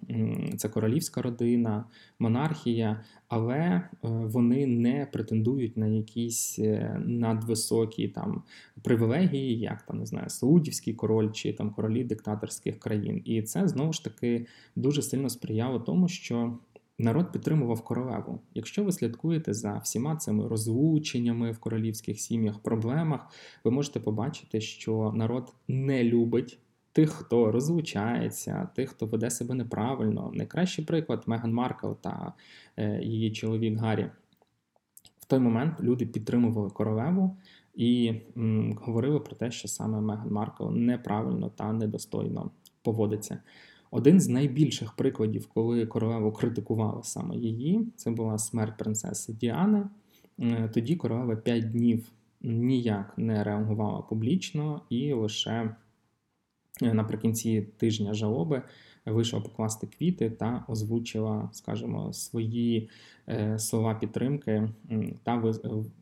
це 0.57 0.69
королівська 0.69 1.21
родина, 1.21 1.85
монархія, 2.19 3.03
але 3.27 3.57
е, 3.57 3.89
вони 4.03 4.67
не 4.67 5.07
претендують 5.11 5.77
на 5.77 5.87
якісь 5.87 6.59
е, 6.59 7.01
надвисокі 7.05 8.07
там 8.07 8.43
привілегії, 8.81 9.59
як 9.59 9.81
там 9.81 9.99
не 9.99 10.05
знаю, 10.05 10.29
Саудівський 10.29 10.93
король 10.93 11.31
чи 11.31 11.53
там 11.53 11.69
королі 11.69 12.03
диктаторських 12.03 12.79
країн. 12.79 13.21
І 13.25 13.41
це 13.41 13.67
знову 13.67 13.93
ж 13.93 14.03
таки 14.03 14.45
дуже 14.75 15.01
сильно 15.01 15.29
сприяло 15.29 15.79
тому, 15.79 16.07
що 16.07 16.57
Народ 17.01 17.31
підтримував 17.31 17.81
королеву. 17.81 18.39
Якщо 18.53 18.83
ви 18.83 18.91
слідкуєте 18.91 19.53
за 19.53 19.77
всіма 19.77 20.15
цими 20.15 20.47
розлученнями 20.47 21.51
в 21.51 21.59
королівських 21.59 22.19
сім'ях, 22.19 22.59
проблемах, 22.59 23.27
ви 23.63 23.71
можете 23.71 23.99
побачити, 23.99 24.61
що 24.61 25.11
народ 25.15 25.53
не 25.67 26.03
любить 26.03 26.59
тих, 26.93 27.09
хто 27.09 27.51
розлучається, 27.51 28.69
тих, 28.75 28.89
хто 28.89 29.05
веде 29.05 29.29
себе 29.29 29.55
неправильно. 29.55 30.31
Найкращий 30.33 30.85
приклад 30.85 31.23
Меган 31.25 31.53
Маркл 31.53 31.91
та 32.01 32.33
е, 32.77 33.01
її 33.03 33.31
чоловік 33.31 33.77
Гаррі. 33.77 34.09
В 35.19 35.25
той 35.25 35.39
момент 35.39 35.81
люди 35.81 36.05
підтримували 36.05 36.69
королеву 36.69 37.37
і 37.75 38.13
м, 38.37 38.77
говорили 38.81 39.19
про 39.19 39.35
те, 39.35 39.51
що 39.51 39.67
саме 39.67 40.01
Меган 40.01 40.31
Маркл 40.31 40.69
неправильно 40.69 41.49
та 41.49 41.73
недостойно 41.73 42.51
поводиться. 42.81 43.39
Один 43.91 44.19
з 44.19 44.27
найбільших 44.27 44.93
прикладів, 44.93 45.47
коли 45.47 45.85
королеву 45.85 46.31
критикували 46.31 47.03
саме 47.03 47.35
її, 47.35 47.87
це 47.95 48.11
була 48.11 48.37
смерть 48.37 48.77
принцеси 48.77 49.33
Діани. 49.33 49.83
Е, 50.39 50.69
тоді 50.73 50.95
королева 50.95 51.35
5 51.35 51.71
днів 51.71 52.11
ніяк 52.41 53.13
не 53.17 53.43
реагувала 53.43 54.01
публічно, 54.01 54.81
і 54.89 55.13
лише 55.13 55.75
е, 56.81 56.93
наприкінці 56.93 57.61
тижня 57.61 58.13
жалоби 58.13 58.61
вийшла 59.05 59.39
покласти 59.39 59.87
квіти 59.87 60.29
та 60.29 60.65
озвучила, 60.67 61.49
скажімо, 61.53 62.13
свої 62.13 62.89
е, 63.29 63.59
слова 63.59 63.95
підтримки 63.95 64.69
та 65.23 65.43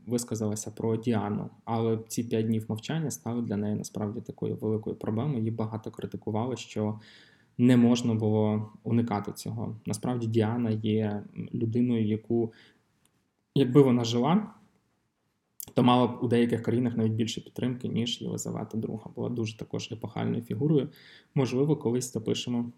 висказалася 0.08 0.72
про 0.72 0.98
Діану. 0.98 1.50
Але 1.66 2.00
ці 2.08 2.24
п'ять 2.24 2.46
днів 2.46 2.66
мовчання 2.68 3.12
стали 3.12 3.42
для 3.42 3.58
неї 3.58 3.76
насправді 3.76 4.22
такою 4.22 4.56
великою 4.56 4.96
проблемою. 4.96 5.38
Її 5.38 5.52
багато 5.52 5.92
критикували, 5.92 6.58
що 6.58 7.00
не 7.60 7.78
можна 7.78 8.14
було 8.14 8.72
уникати 8.84 9.32
цього. 9.32 9.80
Насправді 9.86 10.28
Діана 10.28 10.70
є 10.70 11.24
людиною, 11.54 12.06
яку, 12.06 12.54
якби 13.56 13.82
вона 13.82 14.04
жила, 14.04 14.54
то 15.74 15.84
мала 15.84 16.08
б 16.08 16.24
у 16.24 16.28
деяких 16.28 16.64
країнах 16.64 16.98
навіть 16.98 17.12
більше 17.12 17.42
підтримки, 17.42 17.88
ніж 17.88 18.22
Єлизавета 18.22 18.78
II. 18.78 19.14
Була 19.14 19.30
дуже 19.30 19.58
також 19.58 19.92
епохальною 19.92 20.42
фігурою. 20.42 20.90
Можливо, 21.36 21.78
колись 21.78 22.14
запишемо 22.14 22.72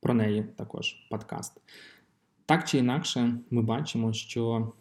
про 0.00 0.14
неї 0.14 0.46
також 0.56 0.92
подкаст. 1.10 1.60
Так 2.46 2.68
чи 2.68 2.78
інакше, 2.78 3.40
ми 3.50 3.62
бачимо, 3.62 4.12
що 4.12 4.72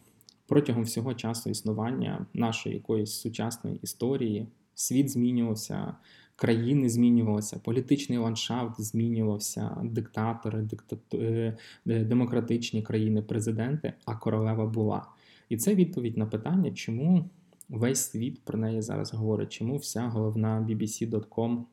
протягом 0.48 0.84
всього 0.84 1.14
часу 1.14 1.50
існування 1.50 2.26
нашої 2.34 2.76
якоїсь 2.76 3.12
сучасної 3.12 3.78
історії 3.78 4.48
світ 4.74 5.10
змінювався, 5.10 5.96
країни 6.40 6.90
змінювалися, 6.90 7.60
політичний 7.64 8.18
ландшафт 8.18 8.82
змінювався, 8.82 9.78
диктатори, 9.84 10.62
диктату... 10.62 11.18
Е, 11.18 11.58
е, 11.88 12.04
демократичні 12.04 12.82
країни, 12.82 13.22
президенти, 13.22 13.94
а 14.06 14.16
королева 14.16 14.66
була. 14.66 15.06
І 15.50 15.58
це 15.58 15.76
відповідь 15.76 16.18
на 16.18 16.26
питання, 16.26 16.72
чому 16.72 17.30
весь 17.70 18.00
світ 18.00 18.42
про 18.44 18.60
неї 18.60 18.82
зараз 18.82 19.14
говорить, 19.14 19.54
чому 19.54 19.78
вся 19.78 20.08
головна 20.08 20.66
BBC.com 20.70 21.64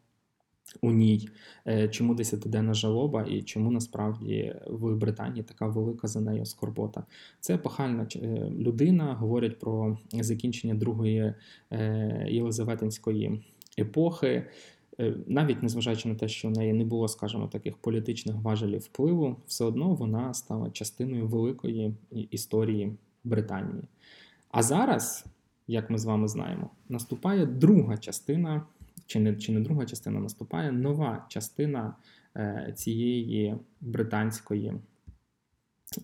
у 0.81 0.93
ній, 0.93 1.29
е, 1.67 1.89
чому 1.89 2.15
десятиденна 2.15 2.75
жалоба 2.75 3.23
і 3.23 3.43
чому 3.43 3.71
насправді 3.71 4.55
в 4.67 4.97
Британії 4.97 5.43
така 5.43 5.67
велика 5.67 6.09
за 6.09 6.21
нею 6.21 6.47
скорбота. 6.47 7.05
Це 7.41 7.55
епохальна 7.55 8.07
людина, 8.59 9.15
говорять 9.15 9.59
про 9.59 9.99
закінчення 10.13 10.75
другої 10.75 11.35
Єлизаветинської 12.27 13.43
епохи, 13.79 14.47
е, 15.01 15.15
навіть 15.27 15.63
незважаючи 15.63 16.09
на 16.09 16.15
те, 16.15 16.29
що 16.29 16.49
в 16.49 16.51
неї 16.51 16.73
не 16.73 16.85
було, 16.85 17.09
скажімо, 17.09 17.47
таких 17.47 17.77
політичних 17.77 18.37
важелів 18.37 18.81
впливу, 18.81 19.37
все 19.47 19.65
одно 19.65 19.95
вона 19.95 20.35
стала 20.35 20.71
частиною 20.71 21.27
великої 21.27 21.95
історії 22.31 22.93
Британії. 23.25 23.83
А 24.51 24.63
зараз, 24.63 25.25
як 25.67 25.91
ми 25.91 25.99
з 25.99 26.05
вами 26.05 26.29
знаємо, 26.29 26.71
наступає 26.89 27.47
друга 27.47 27.97
частина, 27.97 28.67
чи 29.07 29.21
не 29.21 29.37
чи 29.37 29.53
не 29.53 29.61
друга 29.61 29.87
частина, 29.87 30.21
наступає 30.21 30.73
нова 30.73 31.27
частина 31.29 31.95
е, 32.37 32.73
цієї 32.77 33.57
британської 33.81 34.73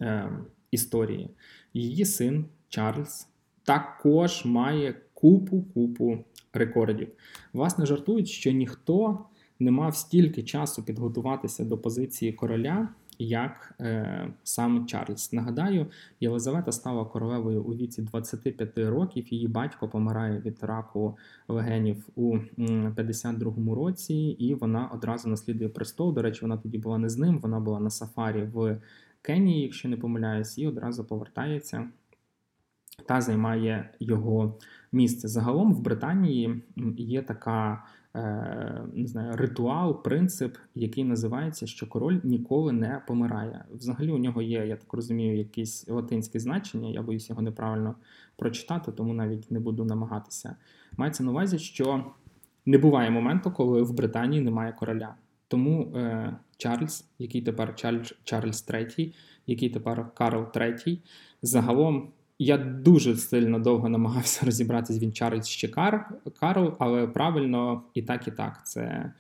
е, 0.01 0.31
історії. 0.71 1.31
Її 1.75 2.05
син 2.05 2.45
Чарльз 2.69 3.29
також 3.63 4.45
має 4.45 4.95
купу-купу 5.23 6.19
рекордів. 6.53 7.09
Власне, 7.53 7.87
жартують, 7.87 8.29
що 8.29 8.53
ніхто 8.53 9.19
не 9.59 9.71
мав 9.71 9.97
стільки 9.97 10.43
часу 10.43 10.83
підготуватися 10.83 11.65
до 11.65 11.79
позиції 11.79 12.33
короля, 12.33 12.89
як 13.19 13.75
е, 13.81 14.29
сам 14.43 14.87
Чарльз. 14.87 15.33
Нагадаю, 15.33 15.87
Єлизавета 16.21 16.73
стала 16.73 17.05
королевою 17.05 17.63
у 17.63 17.75
віці 17.75 18.03
25 18.03 18.79
років. 18.79 19.35
Її 19.35 19.49
батько 19.49 19.89
помирає 19.89 20.41
від 20.41 20.59
раку 20.63 21.17
легенів 21.49 22.09
у 22.15 22.37
52-му 22.59 23.75
році, 23.75 24.15
і 24.15 24.55
вона 24.55 24.91
одразу 24.95 25.29
наслідує 25.29 25.71
престол. 25.71 26.15
До 26.15 26.23
речі, 26.23 26.39
вона 26.43 26.57
тоді 26.57 26.79
була 26.79 26.99
не 26.99 27.09
з 27.09 27.19
ним. 27.19 27.39
Вона 27.39 27.61
була 27.61 27.81
на 27.81 27.91
сафарі 27.91 28.43
в 28.43 28.81
Кенії, 29.23 29.63
якщо 29.63 29.89
не 29.89 29.97
помиляюсь, 29.97 30.59
і 30.59 30.67
одразу 30.67 31.05
повертається 31.05 31.89
та 33.07 33.21
займає 33.21 33.91
його 34.01 34.59
місце. 34.93 35.29
Загалом 35.29 35.75
в 35.75 35.81
Британії 35.81 36.63
є 36.97 37.23
така 37.23 37.85
е, 38.15 38.83
не 38.95 39.07
знаю, 39.07 39.37
ритуал, 39.37 40.03
принцип, 40.03 40.57
який 40.75 41.05
називається, 41.05 41.67
що 41.67 41.87
король 41.87 42.21
ніколи 42.23 42.73
не 42.73 43.03
помирає. 43.07 43.65
Взагалі 43.73 44.11
у 44.11 44.19
нього 44.19 44.43
є, 44.43 44.67
я 44.67 44.77
так 44.77 44.93
розумію, 44.93 45.37
якесь 45.37 45.89
латинське 45.89 46.41
значення. 46.41 46.89
Я 46.89 47.03
боюсь 47.03 47.31
його 47.31 47.43
неправильно 47.43 47.95
прочитати, 48.37 48.93
тому 48.93 49.15
навіть 49.15 49.51
не 49.51 49.61
буду 49.61 49.85
намагатися. 49.85 50.57
Мається 50.97 51.25
на 51.25 51.31
увазі, 51.31 51.59
що 51.59 52.05
не 52.67 52.79
буває 52.79 53.11
моменту, 53.11 53.51
коли 53.51 53.83
в 53.83 53.93
Британії 53.93 54.43
немає 54.43 54.73
короля. 54.73 55.15
Тому 55.49 55.93
е, 55.97 56.37
Чарльз, 56.57 57.09
який 57.19 57.43
тепер 57.43 57.75
Чарльз, 57.75 58.15
Чарльз 58.25 58.69
III, 58.69 59.15
який 59.47 59.71
тепер 59.71 60.15
Карл 60.15 60.43
III, 60.43 60.99
загалом 61.43 62.13
я 62.39 62.59
дуже 62.59 63.17
сильно 63.17 63.59
довго 63.59 63.89
намагався 63.89 64.47
розібратися 64.47 65.01
він 65.01 65.13
чарить 65.13 65.47
ще 65.47 65.69
Кар, 65.69 66.11
кару, 66.41 66.77
але 66.79 67.07
правильно 67.07 67.83
і 67.95 68.03
так, 68.03 68.29
і 68.29 68.31
так. 68.31 68.67
Це 68.67 69.13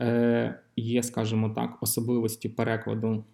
е, 0.00 0.60
є, 0.76 1.02
скажімо 1.02 1.50
так, 1.50 1.76
особливості 1.80 2.48
перекладу 2.48 3.24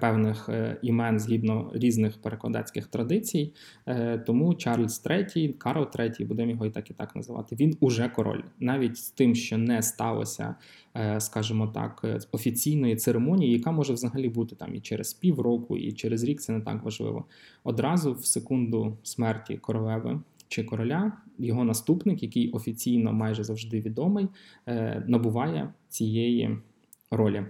певних 0.00 0.48
е, 0.48 0.76
імен 0.82 1.20
згідно 1.20 1.70
різних 1.74 2.22
перекладацьких 2.22 2.86
традицій. 2.86 3.52
Е, 3.86 4.18
тому 4.18 4.54
Чарльз 4.54 5.06
III, 5.06 5.52
Карл 5.52 5.82
III, 5.82 6.26
будемо 6.26 6.50
його 6.50 6.66
і 6.66 6.70
так 6.70 6.90
і 6.90 6.94
так 6.94 7.16
називати. 7.16 7.56
Він 7.56 7.76
уже 7.80 8.08
король, 8.08 8.42
навіть 8.60 8.96
з 8.96 9.10
тим, 9.10 9.34
що 9.34 9.58
не 9.58 9.82
сталося, 9.82 10.54
скажімо 11.18 11.66
так, 11.66 12.04
офіційної 12.32 12.96
церемонії, 12.96 13.52
яка 13.52 13.70
може 13.70 13.92
взагалі 13.92 14.28
бути 14.28 14.56
там 14.56 14.74
і 14.74 14.80
через 14.80 15.14
півроку, 15.14 15.76
і 15.76 15.92
через 15.92 16.24
рік 16.24 16.40
це 16.40 16.52
не 16.52 16.60
так 16.60 16.82
важливо. 16.82 17.24
Одразу 17.64 18.12
в 18.12 18.24
секунду 18.24 18.96
смерті 19.02 19.56
королеви. 19.56 20.20
Чи 20.48 20.64
короля 20.64 21.12
його 21.38 21.64
наступник, 21.64 22.22
який 22.22 22.50
офіційно 22.50 23.12
майже 23.12 23.44
завжди 23.44 23.80
відомий, 23.80 24.28
набуває 25.06 25.72
цієї 25.88 26.58
ролі. 27.10 27.44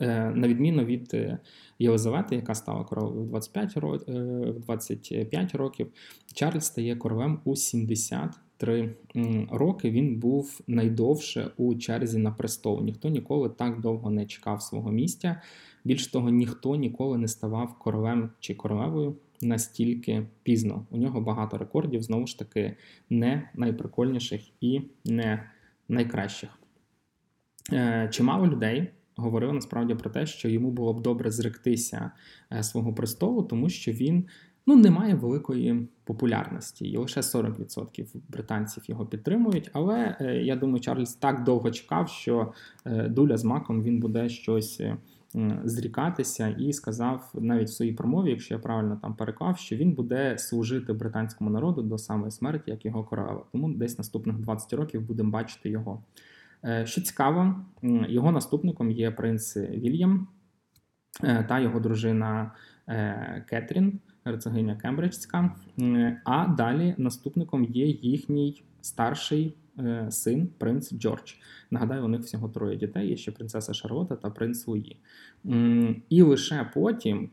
Е, 0.00 0.30
на 0.30 0.48
відміну 0.48 0.84
від 0.84 1.14
е, 1.14 1.38
Єлизавети, 1.78 2.36
яка 2.36 2.54
стала 2.54 2.84
королевою 2.84 3.24
в 3.24 3.28
25 3.28 3.76
років, 3.76 4.14
25 4.60 5.54
років, 5.54 5.92
Чарльз 6.34 6.64
стає 6.64 6.96
королем 6.96 7.40
у 7.44 7.56
73 7.56 8.94
роки. 9.50 9.90
Він 9.90 10.16
був 10.16 10.60
найдовше 10.66 11.50
у 11.56 11.74
черзі 11.74 12.18
на 12.18 12.30
престол. 12.30 12.84
Ніхто 12.84 13.08
ніколи 13.08 13.48
так 13.48 13.80
довго 13.80 14.10
не 14.10 14.26
чекав 14.26 14.62
свого 14.62 14.92
місця. 14.92 15.40
Більш 15.84 16.06
того, 16.06 16.28
ніхто 16.28 16.76
ніколи 16.76 17.18
не 17.18 17.28
ставав 17.28 17.78
королем 17.78 18.30
чи 18.40 18.54
королевою 18.54 19.16
настільки 19.42 20.26
пізно. 20.42 20.86
У 20.90 20.96
нього 20.96 21.20
багато 21.20 21.58
рекордів, 21.58 22.02
знову 22.02 22.26
ж 22.26 22.38
таки, 22.38 22.76
не 23.10 23.50
найприкольніших 23.54 24.42
і 24.60 24.80
не 25.04 25.50
найкращих. 25.88 26.58
Е, 27.72 28.08
чимало 28.12 28.46
людей 28.46 28.90
говорив 29.16 29.52
насправді 29.52 29.94
про 29.94 30.10
те, 30.10 30.26
що 30.26 30.48
йому 30.48 30.70
було 30.70 30.92
б 30.94 31.02
добре 31.02 31.30
зректися 31.30 32.10
е, 32.52 32.62
свого 32.62 32.92
престолу, 32.94 33.42
тому 33.42 33.68
що 33.68 33.92
він 33.92 34.24
ну 34.66 34.76
не 34.76 34.90
має 34.90 35.14
великої 35.14 35.88
популярності, 36.04 36.88
і 36.88 36.96
лише 36.96 37.20
40% 37.20 38.06
британців 38.28 38.82
його 38.86 39.06
підтримують. 39.06 39.70
Але 39.72 40.16
е, 40.20 40.36
я 40.36 40.56
думаю, 40.56 40.80
Чарльз 40.80 41.14
так 41.14 41.44
довго 41.44 41.70
чекав, 41.70 42.08
що 42.08 42.52
е, 42.84 43.08
дуля 43.08 43.36
з 43.36 43.44
маком 43.44 43.82
він 43.82 44.00
буде 44.00 44.28
щось. 44.28 44.80
Зрікатися 45.64 46.48
і 46.48 46.72
сказав 46.72 47.30
навіть 47.34 47.68
в 47.68 47.72
своїй 47.72 47.92
промові, 47.92 48.30
якщо 48.30 48.54
я 48.54 48.60
правильно 48.60 48.98
там 49.02 49.14
переклав, 49.14 49.58
що 49.58 49.76
він 49.76 49.92
буде 49.92 50.38
служити 50.38 50.92
британському 50.92 51.50
народу 51.50 51.82
до 51.82 51.98
самої 51.98 52.30
смерті, 52.30 52.70
як 52.70 52.84
його 52.84 53.04
королева. 53.04 53.44
Тому 53.52 53.72
десь 53.72 53.98
наступних 53.98 54.36
20 54.36 54.72
років 54.72 55.02
будемо 55.02 55.30
бачити 55.30 55.70
його 55.70 56.02
що 56.84 57.00
цікаво, 57.00 57.64
його 58.08 58.32
наступником 58.32 58.90
є 58.90 59.10
принц 59.10 59.56
Вільям 59.56 60.28
е, 61.24 61.44
та 61.48 61.60
його 61.60 61.80
дружина 61.80 62.52
е, 62.88 63.44
Кетрін, 63.48 64.00
герцогиня 64.24 64.76
Кембриджська. 64.76 65.54
А 66.24 66.46
далі 66.46 66.94
наступником 66.98 67.64
є 67.64 67.86
їхній 67.86 68.62
старший 68.80 69.56
син, 70.10 70.48
принц 70.58 70.94
Джордж. 70.94 71.32
Нагадаю, 71.70 72.04
у 72.04 72.08
них 72.08 72.20
всього 72.20 72.48
троє 72.48 72.76
дітей: 72.76 73.08
є 73.08 73.16
ще 73.16 73.32
принцеса 73.32 73.74
Шарлота 73.74 74.16
та 74.16 74.30
принц 74.30 74.66
Луї. 74.66 75.00
І 76.08 76.22
лише 76.22 76.70
потім, 76.74 77.30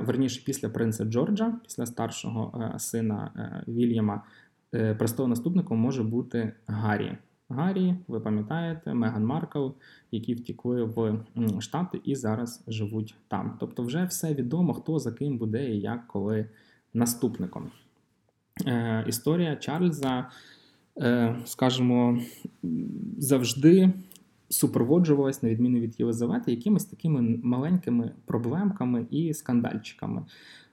верніше, 0.00 0.42
після 0.46 0.68
принца 0.68 1.04
Джорджа, 1.04 1.54
після 1.64 1.86
старшого 1.86 2.74
сина 2.78 3.30
Вільяма, 3.68 4.24
престолонаступником 4.70 5.78
може 5.78 6.02
бути 6.02 6.52
Гаррі. 6.66 7.18
Гаррі, 7.52 7.94
ви 8.08 8.20
пам'ятаєте, 8.20 8.94
Меган 8.94 9.26
Маркл, 9.26 9.66
які 10.12 10.34
втікли 10.34 10.84
в 10.84 11.18
Штати 11.60 12.00
і 12.04 12.14
зараз 12.14 12.64
живуть 12.68 13.14
там. 13.28 13.56
Тобто, 13.60 13.82
вже 13.82 14.04
все 14.04 14.34
відомо, 14.34 14.74
хто 14.74 14.98
за 14.98 15.12
ким 15.12 15.38
буде 15.38 15.70
і 15.70 15.80
як 15.80 16.06
коли 16.06 16.46
наступником. 16.94 17.70
Е, 18.66 19.04
Історія 19.08 19.56
Чарльза, 19.56 20.30
е, 20.98 21.36
скажімо, 21.44 22.20
завжди 23.18 23.92
супроводжувалась, 24.48 25.42
на 25.42 25.48
відміну 25.48 25.80
від 25.80 26.00
Єлизавети, 26.00 26.50
якимись 26.50 26.84
такими 26.84 27.40
маленькими 27.42 28.10
проблемками 28.26 29.06
і 29.10 29.34
скандальчиками. 29.34 30.22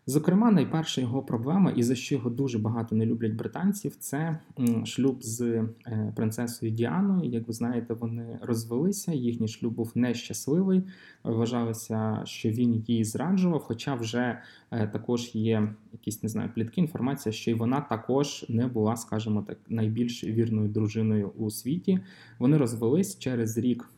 Зокрема, 0.10 0.52
найперша 0.52 1.02
його 1.02 1.24
проблема, 1.24 1.72
і 1.72 1.84
за 1.84 1.96
що 1.96 2.16
його 2.16 2.30
дуже 2.30 2.60
багато 2.60 2.96
не 2.96 3.06
люблять 3.06 3.34
британців, 3.34 3.96
це 3.96 4.40
шлюб 4.86 5.24
з 5.24 5.42
е, 5.42 6.14
принцесою 6.16 6.72
Діаною. 6.72 7.30
Як 7.30 7.48
ви 7.48 7.54
знаєте, 7.54 7.94
вони 7.94 8.40
розвелися. 8.42 9.14
Їхній 9.14 9.48
шлюб 9.48 9.74
був 9.74 9.92
нещасливий. 9.96 10.84
Вважалося, 11.24 12.22
що 12.26 12.50
він 12.50 12.84
її 12.88 13.04
зраджував. 13.04 13.60
Хоча 13.60 13.96
вже 13.96 14.42
е, 14.72 14.88
також 14.88 15.36
є 15.36 15.74
якісь 15.94 16.24
не 16.24 16.30
знаю, 16.30 16.50
плітки, 16.56 16.82
інформація, 16.82 17.34
що 17.34 17.52
й 17.52 17.54
вона 17.54 17.82
також 17.82 18.46
не 18.50 18.68
була, 18.68 18.96
скажімо 18.96 19.46
так, 19.48 19.58
найбільш 19.70 20.24
вірною 20.24 20.70
дружиною 20.70 21.32
у 21.38 21.50
світі. 21.50 22.00
Вони 22.40 22.58
розвелись 22.58 23.20
через 23.20 23.58
рік. 23.58 23.90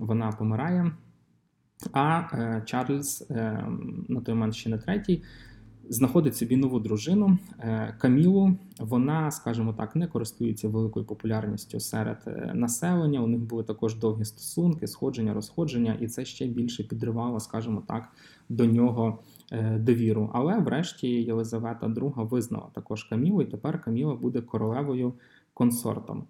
Вона 0.00 0.32
помирає. 0.32 0.92
А 1.92 2.20
е, 2.32 2.62
Чарльз 2.66 3.26
на 4.08 4.20
той 4.24 4.34
момент 4.34 4.54
ще 4.54 4.70
не 4.70 4.78
третій 4.78 5.22
знаходить 5.88 6.36
собі 6.36 6.56
нову 6.56 6.80
дружину 6.80 7.38
е, 7.58 7.94
Камілу. 7.98 8.56
Вона, 8.80 9.30
скажімо 9.30 9.72
так, 9.72 9.96
не 9.96 10.06
користується 10.06 10.68
великою 10.68 11.06
популярністю 11.06 11.80
серед 11.80 12.18
е, 12.26 12.52
населення. 12.54 13.20
У 13.20 13.26
них 13.26 13.40
були 13.40 13.62
також 13.62 13.94
довгі 13.94 14.24
стосунки, 14.24 14.86
сходження, 14.86 15.34
розходження, 15.34 15.96
і 16.00 16.08
це 16.08 16.24
ще 16.24 16.46
більше 16.46 16.84
підривало, 16.84 17.40
скажімо 17.40 17.82
так, 17.88 18.08
до 18.48 18.66
нього 18.66 19.18
е, 19.52 19.78
довіру. 19.78 20.30
Але, 20.32 20.58
врешті, 20.58 21.08
Єлизавета 21.08 21.86
II 21.86 22.28
визнала 22.28 22.66
також 22.72 23.04
Камілу, 23.04 23.42
і 23.42 23.46
тепер 23.46 23.82
Каміла 23.82 24.14
буде 24.14 24.40
королевою 24.40 25.12
консортом. 25.54 26.24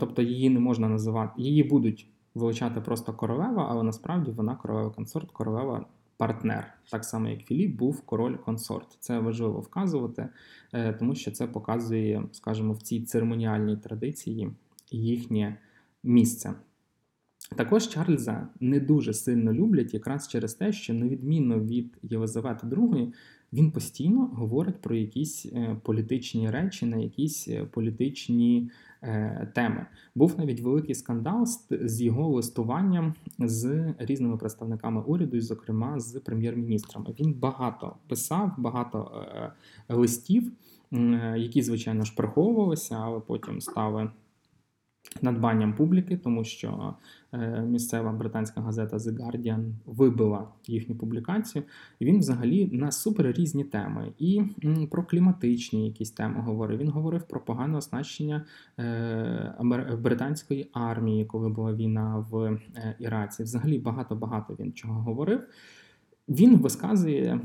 Тобто 0.00 0.22
її 0.22 0.50
не 0.50 0.60
можна 0.60 0.88
називати, 0.88 1.42
її 1.42 1.64
будуть 1.64 2.06
величати 2.34 2.80
просто 2.80 3.12
королева, 3.12 3.66
але 3.70 3.82
насправді 3.82 4.30
вона 4.30 4.54
королева 4.54 4.90
консорт, 4.90 5.30
королева 5.30 5.84
партнер, 6.16 6.72
так 6.90 7.04
само 7.04 7.28
як 7.28 7.40
Філіп 7.40 7.76
був 7.76 8.00
король-консорт. 8.00 8.96
Це 9.00 9.18
важливо 9.18 9.60
вказувати, 9.60 10.28
е, 10.72 10.92
тому 10.92 11.14
що 11.14 11.30
це 11.30 11.46
показує, 11.46 12.24
скажімо, 12.32 12.72
в 12.72 12.82
цій 12.82 13.02
церемоніальній 13.02 13.76
традиції 13.76 14.50
їхнє 14.90 15.58
місце. 16.02 16.54
Також 17.56 17.88
Чарльза 17.88 18.48
не 18.60 18.80
дуже 18.80 19.12
сильно 19.12 19.52
люблять, 19.52 19.94
якраз 19.94 20.28
через 20.28 20.54
те, 20.54 20.72
що, 20.72 20.94
на 20.94 21.08
відміну 21.08 21.60
від 21.60 21.98
Єлизавети 22.02 22.66
II, 22.66 23.12
він 23.54 23.70
постійно 23.70 24.26
говорить 24.26 24.80
про 24.80 24.94
якісь 24.94 25.46
е, 25.46 25.76
політичні 25.82 26.50
речі, 26.50 26.86
на 26.86 26.96
якісь 26.96 27.48
е, 27.48 27.64
політичні 27.64 28.70
Е, 29.06 29.48
теми. 29.54 29.86
Був 30.14 30.34
навіть 30.38 30.60
великий 30.60 30.94
скандал 30.94 31.46
з 31.70 32.02
його 32.02 32.28
листуванням 32.28 33.14
з 33.38 33.94
різними 33.98 34.36
представниками 34.36 35.00
уряду, 35.00 35.36
і, 35.36 35.40
зокрема, 35.40 36.00
з 36.00 36.20
прем'єр-міністрами. 36.20 37.06
Він 37.20 37.32
багато 37.34 37.96
писав, 38.08 38.52
багато 38.58 39.24
листів, 39.88 40.52
які, 41.36 41.62
звичайно 41.62 42.04
ж, 42.04 42.14
приховувалися, 42.16 42.98
але 43.02 43.20
потім 43.20 43.60
стали. 43.60 44.10
Надбанням 45.22 45.74
публіки, 45.74 46.16
тому 46.16 46.44
що 46.44 46.94
е, 47.32 47.62
місцева 47.62 48.12
британська 48.12 48.60
газета 48.60 48.96
The 48.96 49.12
Guardian 49.12 49.72
вибила 49.86 50.48
їхню 50.66 50.94
публікацію. 50.94 51.64
Він 52.00 52.18
взагалі 52.18 52.68
на 52.72 52.92
супер 52.92 53.32
різні 53.32 53.64
теми. 53.64 54.12
І 54.18 54.42
про 54.90 55.04
кліматичні 55.04 55.86
якісь 55.86 56.10
теми 56.10 56.40
говорив. 56.40 56.78
Він 56.78 56.88
говорив 56.88 57.22
про 57.22 57.40
погане 57.40 57.76
оснащення 57.76 58.44
е, 58.78 59.54
британської 60.02 60.70
армії, 60.72 61.24
коли 61.24 61.48
була 61.48 61.74
війна 61.74 62.26
в 62.30 62.36
е, 62.44 62.96
Іраці. 62.98 63.42
Взагалі 63.42 63.78
багато-багато 63.78 64.56
він 64.60 64.72
чого 64.72 65.00
говорив. 65.00 65.40
Він 66.28 66.56
висказує 66.56 67.40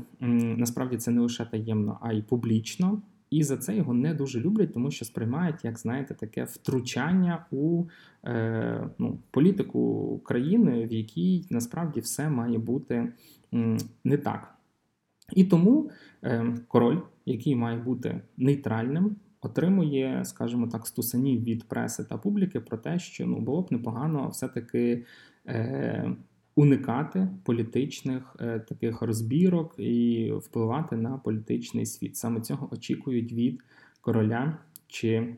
насправді 0.56 0.96
це 0.96 1.10
не 1.10 1.20
лише 1.20 1.44
таємно, 1.44 1.98
а 2.02 2.12
й 2.12 2.22
публічно. 2.22 3.02
І 3.30 3.42
за 3.42 3.56
це 3.56 3.76
його 3.76 3.94
не 3.94 4.14
дуже 4.14 4.40
люблять, 4.40 4.72
тому 4.72 4.90
що 4.90 5.04
сприймають, 5.04 5.64
як 5.64 5.78
знаєте, 5.78 6.14
таке 6.14 6.44
втручання 6.44 7.46
у 7.50 7.84
е, 8.24 8.90
ну, 8.98 9.18
політику 9.30 10.18
країни, 10.24 10.86
в 10.86 10.92
якій 10.92 11.46
насправді 11.50 12.00
все 12.00 12.28
має 12.28 12.58
бути 12.58 13.12
не 14.04 14.16
так. 14.16 14.54
І 15.32 15.44
тому 15.44 15.90
е, 16.24 16.56
король, 16.68 16.98
який 17.26 17.56
має 17.56 17.78
бути 17.78 18.20
нейтральним, 18.36 19.16
отримує, 19.40 20.24
скажімо 20.24 20.66
так, 20.66 20.86
стусанів 20.86 21.44
від 21.44 21.68
преси 21.68 22.04
та 22.04 22.16
публіки 22.16 22.60
про 22.60 22.76
те, 22.76 22.98
що 22.98 23.26
ну 23.26 23.40
було 23.40 23.62
б 23.62 23.72
непогано 23.72 24.28
все-таки. 24.28 25.04
Е, 25.46 26.16
уникати 26.54 27.28
політичних 27.44 28.36
е, 28.40 28.58
таких 28.58 29.02
розбірок 29.02 29.74
і 29.78 30.32
впливати 30.32 30.96
на 30.96 31.18
політичний 31.18 31.86
світ. 31.86 32.16
Саме 32.16 32.40
цього 32.40 32.68
очікують 32.72 33.32
від 33.32 33.62
короля 34.00 34.58
чи 34.86 35.36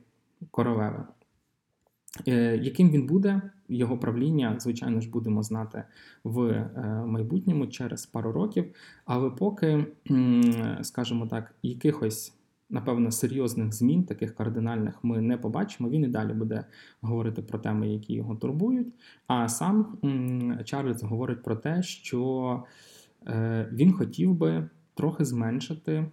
королеви. 0.50 1.04
Е, 2.28 2.56
яким 2.56 2.90
він 2.90 3.06
буде, 3.06 3.42
його 3.68 3.98
правління, 3.98 4.56
звичайно 4.58 5.00
ж, 5.00 5.10
будемо 5.10 5.42
знати 5.42 5.84
в 6.24 6.40
е, 6.40 7.04
майбутньому 7.06 7.66
через 7.66 8.06
пару 8.06 8.32
років, 8.32 8.74
але 9.04 9.30
поки, 9.30 9.86
скажімо 10.82 11.26
так, 11.26 11.54
якихось 11.62 12.34
напевно, 12.72 13.10
серйозних 13.10 13.72
змін, 13.72 14.04
таких 14.04 14.34
кардинальних, 14.34 15.04
ми 15.04 15.20
не 15.20 15.36
побачимо. 15.36 15.90
Він 15.90 16.04
і 16.04 16.08
далі 16.08 16.32
буде 16.32 16.64
говорити 17.00 17.42
про 17.42 17.58
теми, 17.58 17.88
які 17.88 18.14
його 18.14 18.36
турбують. 18.36 18.94
А 19.26 19.48
сам 19.48 19.98
Чарльз 20.64 21.02
говорить 21.02 21.42
про 21.42 21.56
те, 21.56 21.82
що 21.82 22.62
е, 23.26 23.68
він 23.72 23.92
хотів 23.92 24.34
би 24.34 24.68
трохи 24.94 25.24
зменшити 25.24 26.10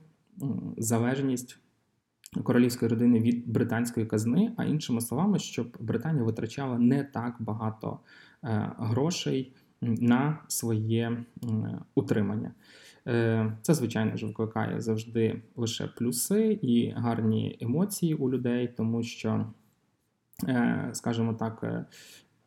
залежність. 0.78 1.60
Королівської 2.44 2.90
родини 2.90 3.20
від 3.20 3.52
британської 3.52 4.06
казни, 4.06 4.54
а 4.58 4.64
іншими 4.64 5.02
словами, 5.02 5.40
щоб 5.40 5.78
Британія 5.80 6.24
витрачала 6.24 6.78
не 6.78 7.04
так 7.04 7.36
багато 7.40 8.00
е, 8.44 8.72
грошей 8.78 9.54
на 9.82 10.40
своє 10.48 11.26
утримання. 11.96 12.52
Е, 13.08 13.58
це, 13.62 13.74
звичайно 13.74 14.18
ж, 14.18 14.26
викликає 14.26 14.82
завжди 14.82 15.42
лише 15.56 15.88
плюси 15.88 16.60
і 16.62 16.90
гарні 16.90 17.58
емоції 17.62 18.14
у 18.14 18.30
людей, 18.30 18.74
тому 18.78 19.04
що, 19.04 19.46
е, 20.48 20.90
скажімо 20.94 21.34
так, 21.34 21.60
е, 21.64 21.86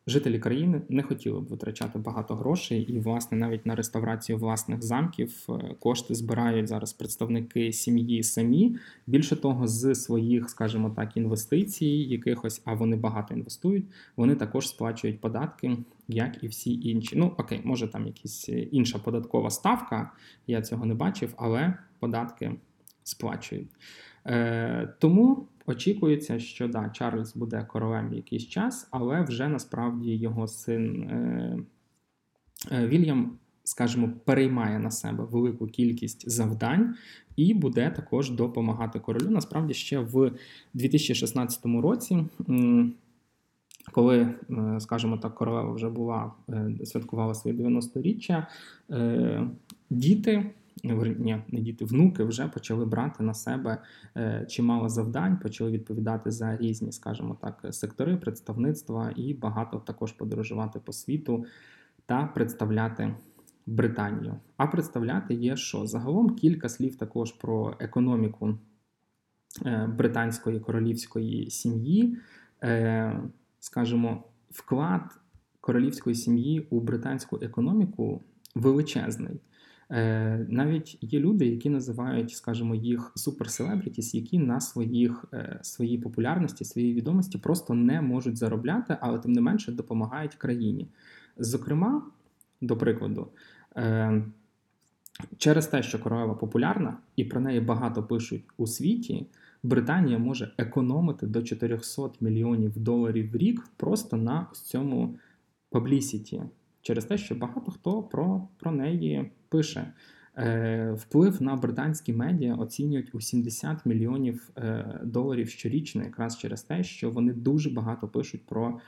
Жителі 0.07 0.39
країни 0.39 0.81
не 0.89 1.03
хотіли 1.03 1.39
б 1.39 1.47
витрачати 1.47 1.99
багато 1.99 2.35
грошей, 2.35 2.81
і, 2.81 2.99
власне, 2.99 3.37
навіть 3.37 3.65
на 3.65 3.75
реставрацію 3.75 4.37
власних 4.37 4.81
замків 4.81 5.47
кошти 5.79 6.15
збирають 6.15 6.67
зараз 6.67 6.93
представники 6.93 7.73
сім'ї 7.73 8.23
самі. 8.23 8.75
Більше 9.07 9.35
того, 9.35 9.67
з 9.67 9.95
своїх, 9.95 10.49
скажімо 10.49 10.89
так, 10.89 11.17
інвестицій, 11.17 11.85
якихось, 11.85 12.61
а 12.65 12.73
вони 12.73 12.95
багато 12.95 13.33
інвестують, 13.33 13.85
вони 14.15 14.35
також 14.35 14.67
сплачують 14.67 15.21
податки, 15.21 15.77
як 16.07 16.43
і 16.43 16.47
всі 16.47 16.89
інші. 16.89 17.15
Ну 17.15 17.35
окей, 17.37 17.61
може 17.63 17.87
там 17.87 18.07
якась 18.07 18.49
інша 18.49 18.99
податкова 18.99 19.49
ставка, 19.49 20.11
я 20.47 20.61
цього 20.61 20.85
не 20.85 20.93
бачив, 20.93 21.33
але 21.37 21.73
податки 21.99 22.51
сплачують. 23.03 23.71
Е, 24.25 24.93
Тому 24.99 25.47
Очікується, 25.65 26.39
що 26.39 26.67
да, 26.67 26.89
Чарльз 26.89 27.35
буде 27.35 27.65
королем 27.69 28.13
якийсь 28.13 28.47
час, 28.47 28.87
але 28.91 29.21
вже 29.21 29.47
насправді 29.47 30.15
його 30.15 30.47
син 30.47 31.03
е, 31.03 31.57
е, 32.71 32.87
Вільям, 32.87 33.37
скажімо, 33.63 34.09
переймає 34.25 34.79
на 34.79 34.91
себе 34.91 35.23
велику 35.23 35.67
кількість 35.67 36.29
завдань 36.29 36.95
і 37.35 37.53
буде 37.53 37.89
також 37.89 38.31
допомагати 38.31 38.99
королю. 38.99 39.29
Насправді, 39.29 39.73
ще 39.73 39.99
в 39.99 40.31
2016 40.73 41.65
році. 41.65 42.25
Коли, 43.91 44.19
е, 44.49 44.79
скажімо 44.79 45.17
так, 45.17 45.35
королева 45.35 45.71
вже 45.71 45.89
була 45.89 46.31
е, 46.49 46.71
святкувала 46.85 47.33
своє 47.33 47.57
90-річчя, 47.57 48.45
е, 48.91 49.47
діти 49.89 50.51
ні, 51.19 51.37
не 51.47 51.59
діти, 51.59 51.85
внуки 51.85 52.23
вже 52.23 52.47
почали 52.47 52.85
брати 52.85 53.23
на 53.23 53.33
себе 53.33 53.77
чимало 54.47 54.89
завдань, 54.89 55.37
почали 55.37 55.71
відповідати 55.71 56.31
за 56.31 56.57
різні, 56.57 56.91
скажімо 56.91 57.37
так, 57.41 57.65
сектори 57.71 58.17
представництва 58.17 59.11
і 59.15 59.33
багато 59.33 59.77
також 59.77 60.11
подорожувати 60.11 60.79
по 60.79 60.93
світу 60.93 61.45
та 62.05 62.25
представляти. 62.25 63.15
Британію. 63.65 64.35
А 64.57 64.67
представляти 64.67 65.33
є 65.33 65.55
що? 65.55 65.85
Загалом 65.85 66.35
кілька 66.35 66.69
слів 66.69 66.95
також 66.95 67.31
про 67.31 67.75
економіку 67.79 68.57
британської 69.87 70.59
королівської 70.59 71.49
сім'ї. 71.49 72.17
Скажімо, 73.63 74.23
вклад 74.51 75.01
королівської 75.61 76.15
сім'ї 76.15 76.67
у 76.69 76.79
британську 76.79 77.39
економіку 77.41 78.23
величезний. 78.55 79.41
Е, 79.91 80.45
навіть 80.49 80.97
є 81.01 81.19
люди, 81.19 81.45
які 81.45 81.69
називають, 81.69 82.31
скажімо, 82.31 82.75
їх 82.75 83.11
суперселебрітіс, 83.15 84.15
які 84.15 84.39
на 84.39 84.59
своїх 84.59 85.25
е, 85.33 85.59
своїй 85.61 85.97
популярності, 85.97 86.65
своїй 86.65 86.93
відомості 86.93 87.37
просто 87.37 87.73
не 87.73 88.01
можуть 88.01 88.37
заробляти, 88.37 88.97
але 89.01 89.19
тим 89.19 89.31
не 89.31 89.41
менше 89.41 89.71
допомагають 89.71 90.35
країні. 90.35 90.87
Зокрема, 91.37 92.05
до 92.61 92.77
прикладу, 92.77 93.27
е, 93.75 94.23
через 95.37 95.67
те, 95.67 95.83
що 95.83 95.99
королева 95.99 96.33
популярна 96.33 96.97
і 97.15 97.23
про 97.23 97.41
неї 97.41 97.59
багато 97.59 98.03
пишуть 98.03 98.43
у 98.57 98.67
світі. 98.67 99.27
Британія 99.63 100.19
може 100.19 100.51
економити 100.57 101.27
до 101.27 101.43
400 101.43 102.09
мільйонів 102.21 102.77
доларів 102.77 103.31
в 103.31 103.35
рік 103.35 103.67
просто 103.77 104.17
на 104.17 104.47
цьому 104.53 105.15
паблісіті 105.69 106.41
через 106.81 107.05
те, 107.05 107.17
що 107.17 107.35
багато 107.35 107.71
хто 107.71 108.03
про, 108.03 108.47
про 108.57 108.71
неї 108.71 109.31
пише. 109.49 109.93
Е, 110.37 110.91
вплив 110.91 111.41
на 111.41 111.55
британські 111.55 112.13
медіа 112.13 112.55
оцінюють 112.55 113.15
у 113.15 113.21
70 113.21 113.85
мільйонів 113.85 114.49
е, 114.57 114.99
доларів 115.03 115.49
щорічно, 115.49 116.03
якраз 116.03 116.37
через 116.37 116.63
те, 116.63 116.83
що 116.83 117.11
вони 117.11 117.33
дуже 117.33 117.69
багато 117.69 118.07
пишуть 118.07 118.45
про 118.45 118.79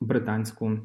британську 0.00 0.78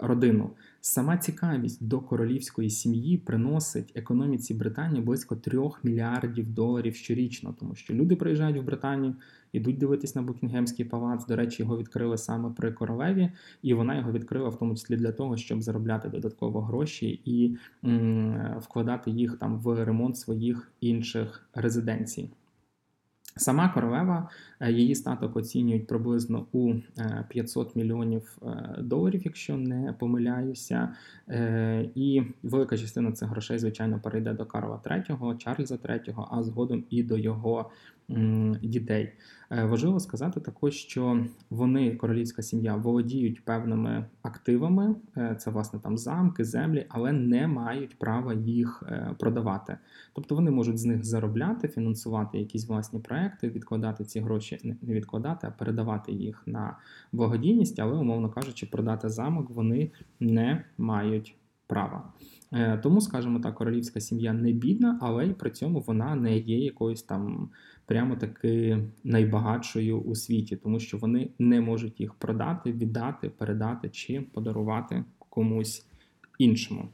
родину. 0.00 0.50
Сама 0.80 1.16
цікавість 1.16 1.86
до 1.86 2.00
королівської 2.00 2.70
сім'ї 2.70 3.18
приносить 3.18 3.92
економіці 3.94 4.54
Британії 4.54 5.02
близько 5.02 5.36
3 5.36 5.60
мільярдів 5.82 6.54
доларів 6.54 6.94
щорічно, 6.96 7.54
тому 7.60 7.74
що 7.74 7.94
люди 7.94 8.16
приїжджають 8.16 8.58
в 8.58 8.62
Британію, 8.62 9.14
ідуть 9.52 9.78
дивитись 9.78 10.14
на 10.14 10.22
Букінгемський 10.22 10.84
палац. 10.84 11.26
До 11.26 11.36
речі, 11.36 11.62
його 11.62 11.78
відкрили 11.78 12.18
саме 12.18 12.50
при 12.50 12.72
королеві, 12.72 13.30
і 13.62 13.74
вона 13.74 13.96
його 13.98 14.12
відкрила 14.12 14.48
в 14.48 14.58
тому 14.58 14.74
числі 14.74 14.96
для 14.96 15.12
того, 15.12 15.36
щоб 15.36 15.62
заробляти 15.62 16.08
додатково 16.08 16.60
гроші 16.60 17.20
і 17.24 17.56
м, 17.84 18.58
вкладати 18.60 19.10
їх 19.10 19.36
там 19.36 19.58
в 19.58 19.84
ремонт 19.84 20.18
своїх 20.18 20.72
інших 20.80 21.46
резиденцій. 21.54 22.30
Сама 23.36 23.68
королева, 23.68 24.28
е, 24.60 24.72
її 24.72 24.94
статок 24.94 25.36
оцінюють 25.36 25.86
приблизно 25.86 26.46
у 26.52 26.74
500 27.28 27.68
е, 27.68 27.70
мільйонів 27.74 28.38
е, 28.42 28.76
доларів, 28.78 29.22
якщо 29.24 29.56
не 29.56 29.92
помиляюся. 29.92 30.88
І 31.94 32.22
велика 32.42 32.78
частина 32.78 33.12
цих 33.12 33.28
грошей, 33.28 33.58
звичайно, 33.58 34.00
перейде 34.00 34.32
до 34.32 34.46
Карла 34.46 34.80
III, 34.84 35.36
Чарльза 35.36 35.74
III, 35.74 36.26
а 36.30 36.42
згодом 36.42 36.84
і 36.90 37.02
до 37.02 37.18
його 37.18 37.70
дітей. 38.62 39.12
Е, 39.58 39.64
важливо 39.64 40.00
сказати 40.00 40.40
також, 40.40 40.74
що 40.74 41.24
вони, 41.50 41.96
королівська 41.96 42.42
сім'я, 42.42 42.76
володіють 42.76 43.44
певними 43.44 44.04
активами, 44.22 44.94
е, 45.16 45.36
це 45.40 45.50
власне 45.50 45.80
там 45.80 45.98
замки, 45.98 46.44
землі, 46.44 46.86
але 46.88 47.12
не 47.12 47.46
мають 47.46 47.98
права 47.98 48.34
їх 48.34 48.82
е, 48.86 49.14
продавати. 49.18 49.78
Тобто 50.12 50.34
вони 50.34 50.50
можуть 50.50 50.78
з 50.78 50.84
них 50.84 51.04
заробляти, 51.04 51.68
фінансувати 51.68 52.38
якісь 52.38 52.68
власні 52.68 53.00
проекти, 53.00 53.48
відкладати 53.48 54.04
ці 54.04 54.20
гроші, 54.20 54.76
не 54.82 54.94
відкладати, 54.94 55.46
а 55.46 55.50
передавати 55.50 56.12
їх 56.12 56.42
на 56.46 56.76
благодійність, 57.12 57.80
але, 57.80 57.98
умовно 57.98 58.30
кажучи, 58.30 58.66
продати 58.66 59.08
замок 59.08 59.50
вони 59.50 59.90
не 60.20 60.64
мають 60.78 61.36
права. 61.66 62.12
Е, 62.52 62.78
тому, 62.78 63.00
скажімо 63.00 63.40
так, 63.40 63.54
королівська 63.54 64.00
сім'я 64.00 64.32
не 64.32 64.52
бідна, 64.52 64.98
але 65.02 65.26
й 65.26 65.32
при 65.32 65.50
цьому 65.50 65.80
вона 65.80 66.14
не 66.14 66.38
є 66.38 66.58
якоюсь 66.58 67.02
там 67.02 67.48
прямо 67.86 68.16
таки 68.16 68.78
найбагатшою 69.04 70.00
у 70.00 70.14
світі, 70.14 70.56
тому 70.56 70.80
що 70.80 70.98
вони 70.98 71.30
не 71.38 71.60
можуть 71.60 72.00
їх 72.00 72.14
продати, 72.14 72.72
віддати, 72.72 73.28
передати 73.28 73.88
чи 73.88 74.20
подарувати 74.20 75.04
комусь 75.18 75.86
іншому. 76.38 76.88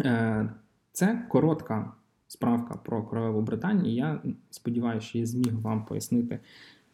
Е, 0.00 0.50
це 0.92 1.26
коротка 1.28 1.92
справка 2.26 2.74
про 2.74 3.02
королеву 3.02 3.42
Британії. 3.42 3.94
Я 3.94 4.22
сподіваюся, 4.50 5.06
що 5.06 5.18
я 5.18 5.26
зміг 5.26 5.60
вам 5.60 5.84
пояснити, 5.84 6.38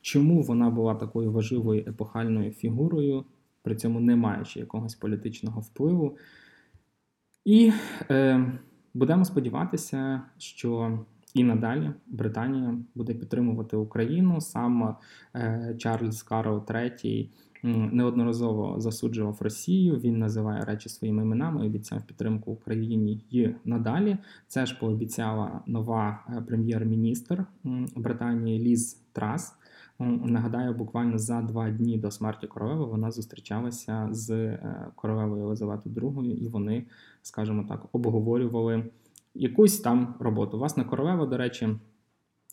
чому 0.01 0.43
вона 0.43 0.71
була 0.71 0.95
такою 0.95 1.33
важливою 1.33 1.81
епохальною 1.81 2.51
фігурою, 2.51 3.25
при 3.63 3.77
цьому 3.77 4.01
не 4.01 4.17
маючи 4.17 4.61
якогось 4.61 4.95
політичного 4.95 5.61
впливу. 5.61 6.17
І 7.45 7.73
е, 8.11 8.53
будемо 8.95 9.25
сподіватися, 9.25 10.23
що 10.39 10.99
і 11.35 11.45
надалі 11.45 11.91
Британія 12.07 12.75
буде 12.95 13.15
підтримувати 13.15 13.77
Україну. 13.77 14.41
Сам 14.41 14.97
е, 15.35 15.75
Чарльз 15.79 16.23
Карл 16.23 16.57
III 16.57 17.29
неодноразово 17.93 18.81
засуджував 18.81 19.39
Росію. 19.41 19.97
Він 19.97 20.19
називає 20.19 20.65
речі 20.65 20.89
своїми 20.89 21.23
іменами, 21.23 21.67
обіцяв 21.67 22.03
підтримку 22.03 22.53
Україні 22.53 23.25
і 23.31 23.49
надалі. 23.65 24.17
Це 24.49 24.67
ж 24.67 24.79
пообіцяла 24.81 25.61
нова 25.67 26.25
е, 26.29 26.43
прем'єр-міністр 26.47 27.45
Британії 27.97 28.59
Ліз 28.59 28.95
Трас. 29.13 29.57
Нагадаю, 29.99 30.75
буквально 30.75 31.19
за 31.19 31.43
два 31.43 31.71
дні 31.71 31.99
до 31.99 32.11
смерті 32.11 32.47
королеви 32.47 32.85
вона 32.85 33.11
зустрічалася 33.11 34.09
з 34.11 34.31
е, 34.31 34.87
королевою 34.95 35.43
Єлизаветою 35.43 35.95
II, 35.95 36.25
і 36.25 36.49
вони, 36.49 36.87
скажімо 37.25 37.67
так, 37.69 37.85
обговорювали 37.93 38.85
якусь 39.35 39.81
там 39.81 40.15
роботу. 40.21 40.59
Власне, 40.59 40.85
королева, 40.85 41.27
до 41.27 41.37
речі. 41.37 41.69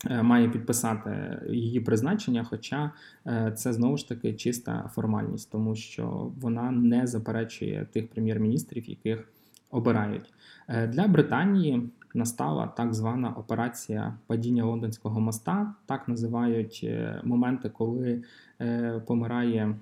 Е, 0.10 0.24
має 0.24 0.50
підписати 0.50 1.42
її 1.50 1.80
призначення, 1.80 2.44
хоча 2.44 2.92
е, 3.28 3.54
це 3.58 3.74
знову 3.74 3.98
ж 3.98 4.10
таки 4.10 4.34
чиста 4.34 4.90
формальність, 4.94 5.52
тому 5.52 5.76
що 5.76 6.32
вона 6.42 6.72
не 6.72 7.08
заперечує 7.08 7.88
тих 7.92 8.10
прем'єр-міністрів, 8.10 8.90
яких 8.90 9.30
обирають 9.72 10.34
для 10.88 11.08
Британії 11.08 11.90
настала 12.14 12.68
так 12.68 12.94
звана 12.94 13.30
операція 13.30 14.18
падіння 14.28 14.66
лондонського 14.66 15.20
моста. 15.20 15.74
Так 15.86 16.08
називають 16.08 16.82
е, 16.84 17.22
моменти, 17.24 17.70
коли 17.70 18.24
е, 18.62 19.02
помирає 19.08 19.76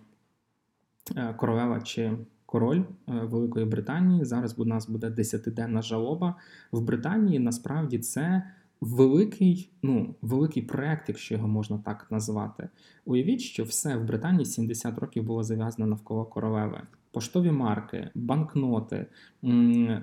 е, 1.16 1.34
королева 1.34 1.82
чи 1.82 2.12
король 2.50 2.84
Великої 3.08 3.66
Британії. 3.66 4.26
Зараз 4.26 4.60
у 4.60 4.66
нас 4.66 4.90
буде 4.90 5.10
десятиденна 5.10 5.82
жалоба 5.82 6.36
в 6.72 6.82
Британії. 6.82 7.40
Насправді 7.40 8.00
це. 8.00 8.44
Великий, 8.82 9.70
ну, 9.82 10.16
великий 10.22 10.64
проект, 10.64 11.10
якщо 11.10 11.36
його 11.36 11.48
можна 11.48 11.78
так 11.78 12.08
назвати. 12.12 12.70
Уявіть, 13.06 13.42
що 13.42 13.64
все 13.64 13.98
в 13.98 14.04
Британії 14.04 14.46
70 14.46 15.00
років 15.00 15.24
було 15.24 15.44
зав'язано 15.44 15.88
навколо 15.88 16.26
королеви 16.26 16.82
поштові 17.12 17.52
марки, 17.52 18.10
банкноти, 18.16 19.06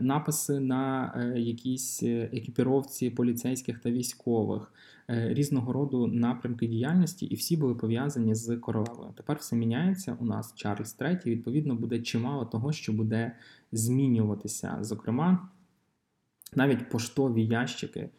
написи 0.00 0.60
на 0.60 1.12
е, 1.16 1.40
якісь 1.40 2.02
е, 2.02 2.30
екіпіровці 2.32 3.10
поліцейських 3.10 3.78
та 3.78 3.90
військових, 3.90 4.72
е, 5.10 5.34
різного 5.34 5.72
роду 5.72 6.06
напрямки 6.06 6.66
діяльності, 6.66 7.26
і 7.26 7.34
всі 7.34 7.56
були 7.56 7.74
пов'язані 7.74 8.34
з 8.34 8.56
королевою. 8.56 9.12
Тепер 9.16 9.36
все 9.36 9.56
міняється. 9.56 10.16
У 10.20 10.24
нас 10.24 10.54
Чарльз 10.54 10.96
III, 11.00 11.26
відповідно, 11.26 11.74
буде 11.74 12.00
чимало 12.00 12.44
того, 12.44 12.72
що 12.72 12.92
буде 12.92 13.32
змінюватися. 13.72 14.78
Зокрема, 14.80 15.48
навіть 16.54 16.90
поштові 16.90 17.46
ящики. 17.46 18.10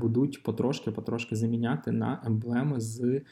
Будуть 0.00 0.42
потрошки-потрошки 0.42 1.36
заміняти 1.36 1.92
на 1.92 2.22
емблеми 2.26 2.80
з 2.80 3.22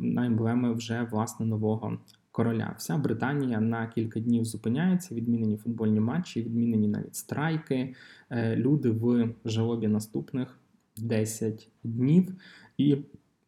на 0.00 0.26
емблеми 0.26 0.72
вже 0.72 1.08
власне 1.10 1.46
нового 1.46 1.98
короля. 2.32 2.74
Вся 2.78 2.96
Британія 2.96 3.60
на 3.60 3.86
кілька 3.86 4.20
днів 4.20 4.44
зупиняється, 4.44 5.14
відмінені 5.14 5.56
футбольні 5.56 6.00
матчі, 6.00 6.42
відмінені 6.42 6.88
навіть 6.88 7.16
страйки. 7.16 7.94
Е, 8.30 8.56
люди 8.56 8.90
в 8.90 9.28
жалобі 9.44 9.88
наступних 9.88 10.58
10 10.96 11.68
днів. 11.84 12.34
І 12.78 12.96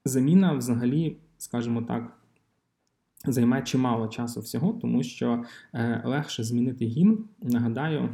заміна, 0.05 0.53
взагалі, 0.53 1.17
скажімо 1.39 1.83
так 1.83 2.17
займає 3.27 3.63
чимало 3.63 4.09
часу 4.09 4.41
всього, 4.41 4.73
тому 4.73 5.03
що 5.03 5.45
е, 5.75 6.03
легше 6.05 6.45
змінити 6.45 6.85
гімн. 6.85 7.25
Нагадаю, 7.43 8.09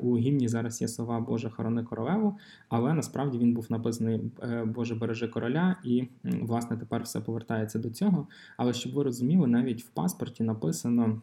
у 0.00 0.18
гімні 0.18 0.48
зараз 0.48 0.80
є 0.80 0.88
слова 0.88 1.20
Боже 1.20 1.50
хорони 1.50 1.82
королеву, 1.82 2.38
але 2.68 2.94
насправді 2.94 3.38
він 3.38 3.54
був 3.54 3.66
написаний 3.70 4.20
е, 4.42 4.64
Боже 4.64 4.94
бережи 4.94 5.28
короля, 5.28 5.76
і 5.84 6.08
власне 6.24 6.76
тепер 6.76 7.02
все 7.02 7.20
повертається 7.20 7.78
до 7.78 7.90
цього. 7.90 8.26
Але 8.56 8.72
щоб 8.72 8.94
ви 8.94 9.02
розуміли, 9.02 9.46
навіть 9.46 9.82
в 9.82 9.88
паспорті 9.88 10.42
написано 10.44 11.20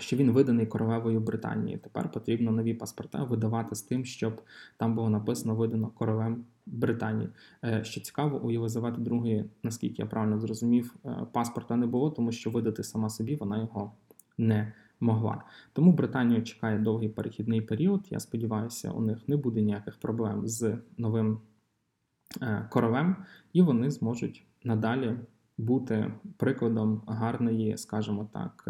що 0.00 0.16
він 0.16 0.30
виданий 0.30 0.66
королевою 0.66 1.20
Британії. 1.20 1.78
Тепер 1.78 2.12
потрібно 2.12 2.50
нові 2.50 2.74
паспорта 2.74 3.24
видавати 3.24 3.74
з 3.74 3.82
тим, 3.82 4.04
щоб 4.04 4.40
там 4.76 4.94
було 4.94 5.10
написано 5.10 5.54
видано 5.54 5.88
королем 5.88 6.44
Британії. 6.66 7.28
Е, 7.64 7.84
що 7.84 8.00
цікаво, 8.00 8.40
у 8.42 8.50
Єлизавети 8.50 9.00
II, 9.00 9.44
наскільки 9.62 10.02
я 10.02 10.06
правильно 10.06 10.38
зрозумів, 10.38 10.94
е, 11.04 11.26
паспорта 11.32 11.76
не 11.76 11.86
було, 11.86 12.10
тому 12.10 12.32
що 12.32 12.50
видати 12.50 12.82
сама 12.82 13.10
собі 13.10 13.36
вона 13.36 13.58
його 13.58 13.92
не 14.38 14.72
могла. 15.00 15.42
Тому 15.72 15.92
Британію 15.92 16.42
чекає 16.42 16.78
довгий 16.78 17.08
перехідний 17.08 17.60
період. 17.60 18.06
Я 18.10 18.20
сподіваюся, 18.20 18.90
у 18.90 19.00
них 19.00 19.28
не 19.28 19.36
буде 19.36 19.62
ніяких 19.62 19.96
проблем 19.96 20.46
з 20.46 20.78
новим 20.98 21.40
е, 22.42 22.68
королем, 22.70 23.16
і 23.52 23.62
вони 23.62 23.90
зможуть 23.90 24.46
надалі 24.64 25.16
бути 25.58 26.12
прикладом 26.36 27.02
гарної, 27.06 27.78
скажімо 27.78 28.28
так. 28.32 28.64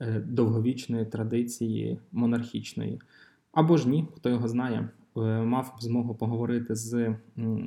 Е, 0.00 0.20
довговічної 0.20 1.04
традиції 1.06 1.98
монархічної. 2.12 3.00
Або 3.52 3.76
ж 3.76 3.88
ні, 3.88 4.06
хто 4.16 4.28
його 4.28 4.48
знає, 4.48 4.88
е, 5.16 5.20
мав 5.42 5.76
змогу 5.80 6.14
поговорити 6.14 6.74
з 6.74 7.14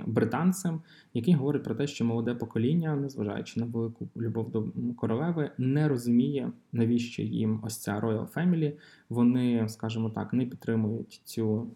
британцем, 0.06 0.82
який 1.14 1.34
говорить 1.34 1.64
про 1.64 1.76
те, 1.76 1.88
що 1.88 2.06
молоде 2.06 2.36
покоління, 2.36 2.96
незважаючи 2.96 3.60
на 3.60 3.66
велику 3.66 4.08
любов 4.18 4.52
до 4.52 4.66
королеви, 4.96 5.52
не 5.58 5.88
розуміє, 5.88 6.52
навіщо 6.72 7.22
їм 7.22 7.60
ось 7.64 7.78
ця 7.78 8.00
Royal 8.00 8.34
Family. 8.34 8.74
Вони, 9.10 9.70
скажімо 9.70 10.10
так, 10.10 10.34
не 10.34 10.46
підтримують 10.46 11.22
цю, 11.24 11.68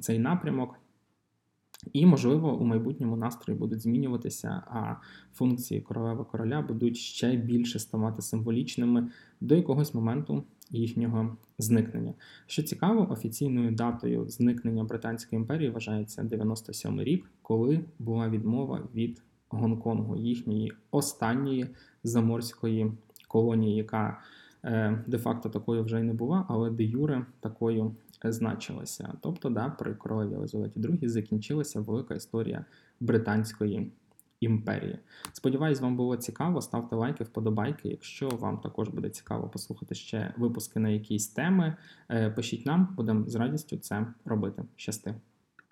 цей 0.00 0.18
напрямок. 0.18 0.81
І, 1.92 2.06
можливо, 2.06 2.58
у 2.58 2.64
майбутньому 2.64 3.16
настрої 3.16 3.58
будуть 3.58 3.80
змінюватися, 3.80 4.62
а 4.66 4.94
функції 5.34 5.80
королеви 5.80 6.24
короля 6.24 6.62
будуть 6.62 6.96
ще 6.96 7.36
більше 7.36 7.78
ставати 7.78 8.22
символічними 8.22 9.08
до 9.40 9.54
якогось 9.54 9.94
моменту 9.94 10.44
їхнього 10.70 11.36
зникнення. 11.58 12.14
Що 12.46 12.62
цікаво, 12.62 13.12
офіційною 13.12 13.70
датою 13.70 14.28
зникнення 14.28 14.84
Британської 14.84 15.40
імперії 15.40 15.70
вважається 15.70 16.22
97 16.22 17.00
рік, 17.00 17.30
коли 17.42 17.80
була 17.98 18.28
відмова 18.28 18.88
від 18.94 19.22
Гонконгу, 19.48 20.16
їхньої 20.16 20.72
останньої 20.90 21.66
заморської 22.04 22.92
колонії, 23.28 23.76
яка 23.76 24.20
е, 24.64 25.04
де-факто 25.06 25.48
такою 25.48 25.84
вже 25.84 26.00
й 26.00 26.02
не 26.02 26.12
була, 26.12 26.46
але 26.48 26.70
де 26.70 26.84
Юре 26.84 27.26
такою 27.40 27.94
значилася. 28.24 29.14
Тобто, 29.20 29.50
да, 29.50 29.68
при 29.68 29.94
королеві 29.94 30.34
Елизаветі 30.34 30.80
II 30.80 31.08
закінчилася 31.08 31.80
велика 31.80 32.14
історія 32.14 32.64
британської 33.00 33.92
імперії. 34.40 34.98
Сподіваюсь, 35.32 35.80
вам 35.80 35.96
було 35.96 36.16
цікаво. 36.16 36.60
Ставте 36.60 36.96
лайки, 36.96 37.24
вподобайки. 37.24 37.88
Якщо 37.88 38.28
вам 38.28 38.58
також 38.58 38.88
буде 38.88 39.08
цікаво 39.08 39.48
послухати 39.48 39.94
ще 39.94 40.34
випуски 40.36 40.80
на 40.80 40.88
якісь 40.88 41.28
теми, 41.28 41.76
е, 42.10 42.30
пишіть 42.30 42.66
нам, 42.66 42.94
будемо 42.96 43.28
з 43.28 43.34
радістю 43.34 43.76
це 43.76 44.06
робити. 44.24 44.64
Щасти! 44.76 45.14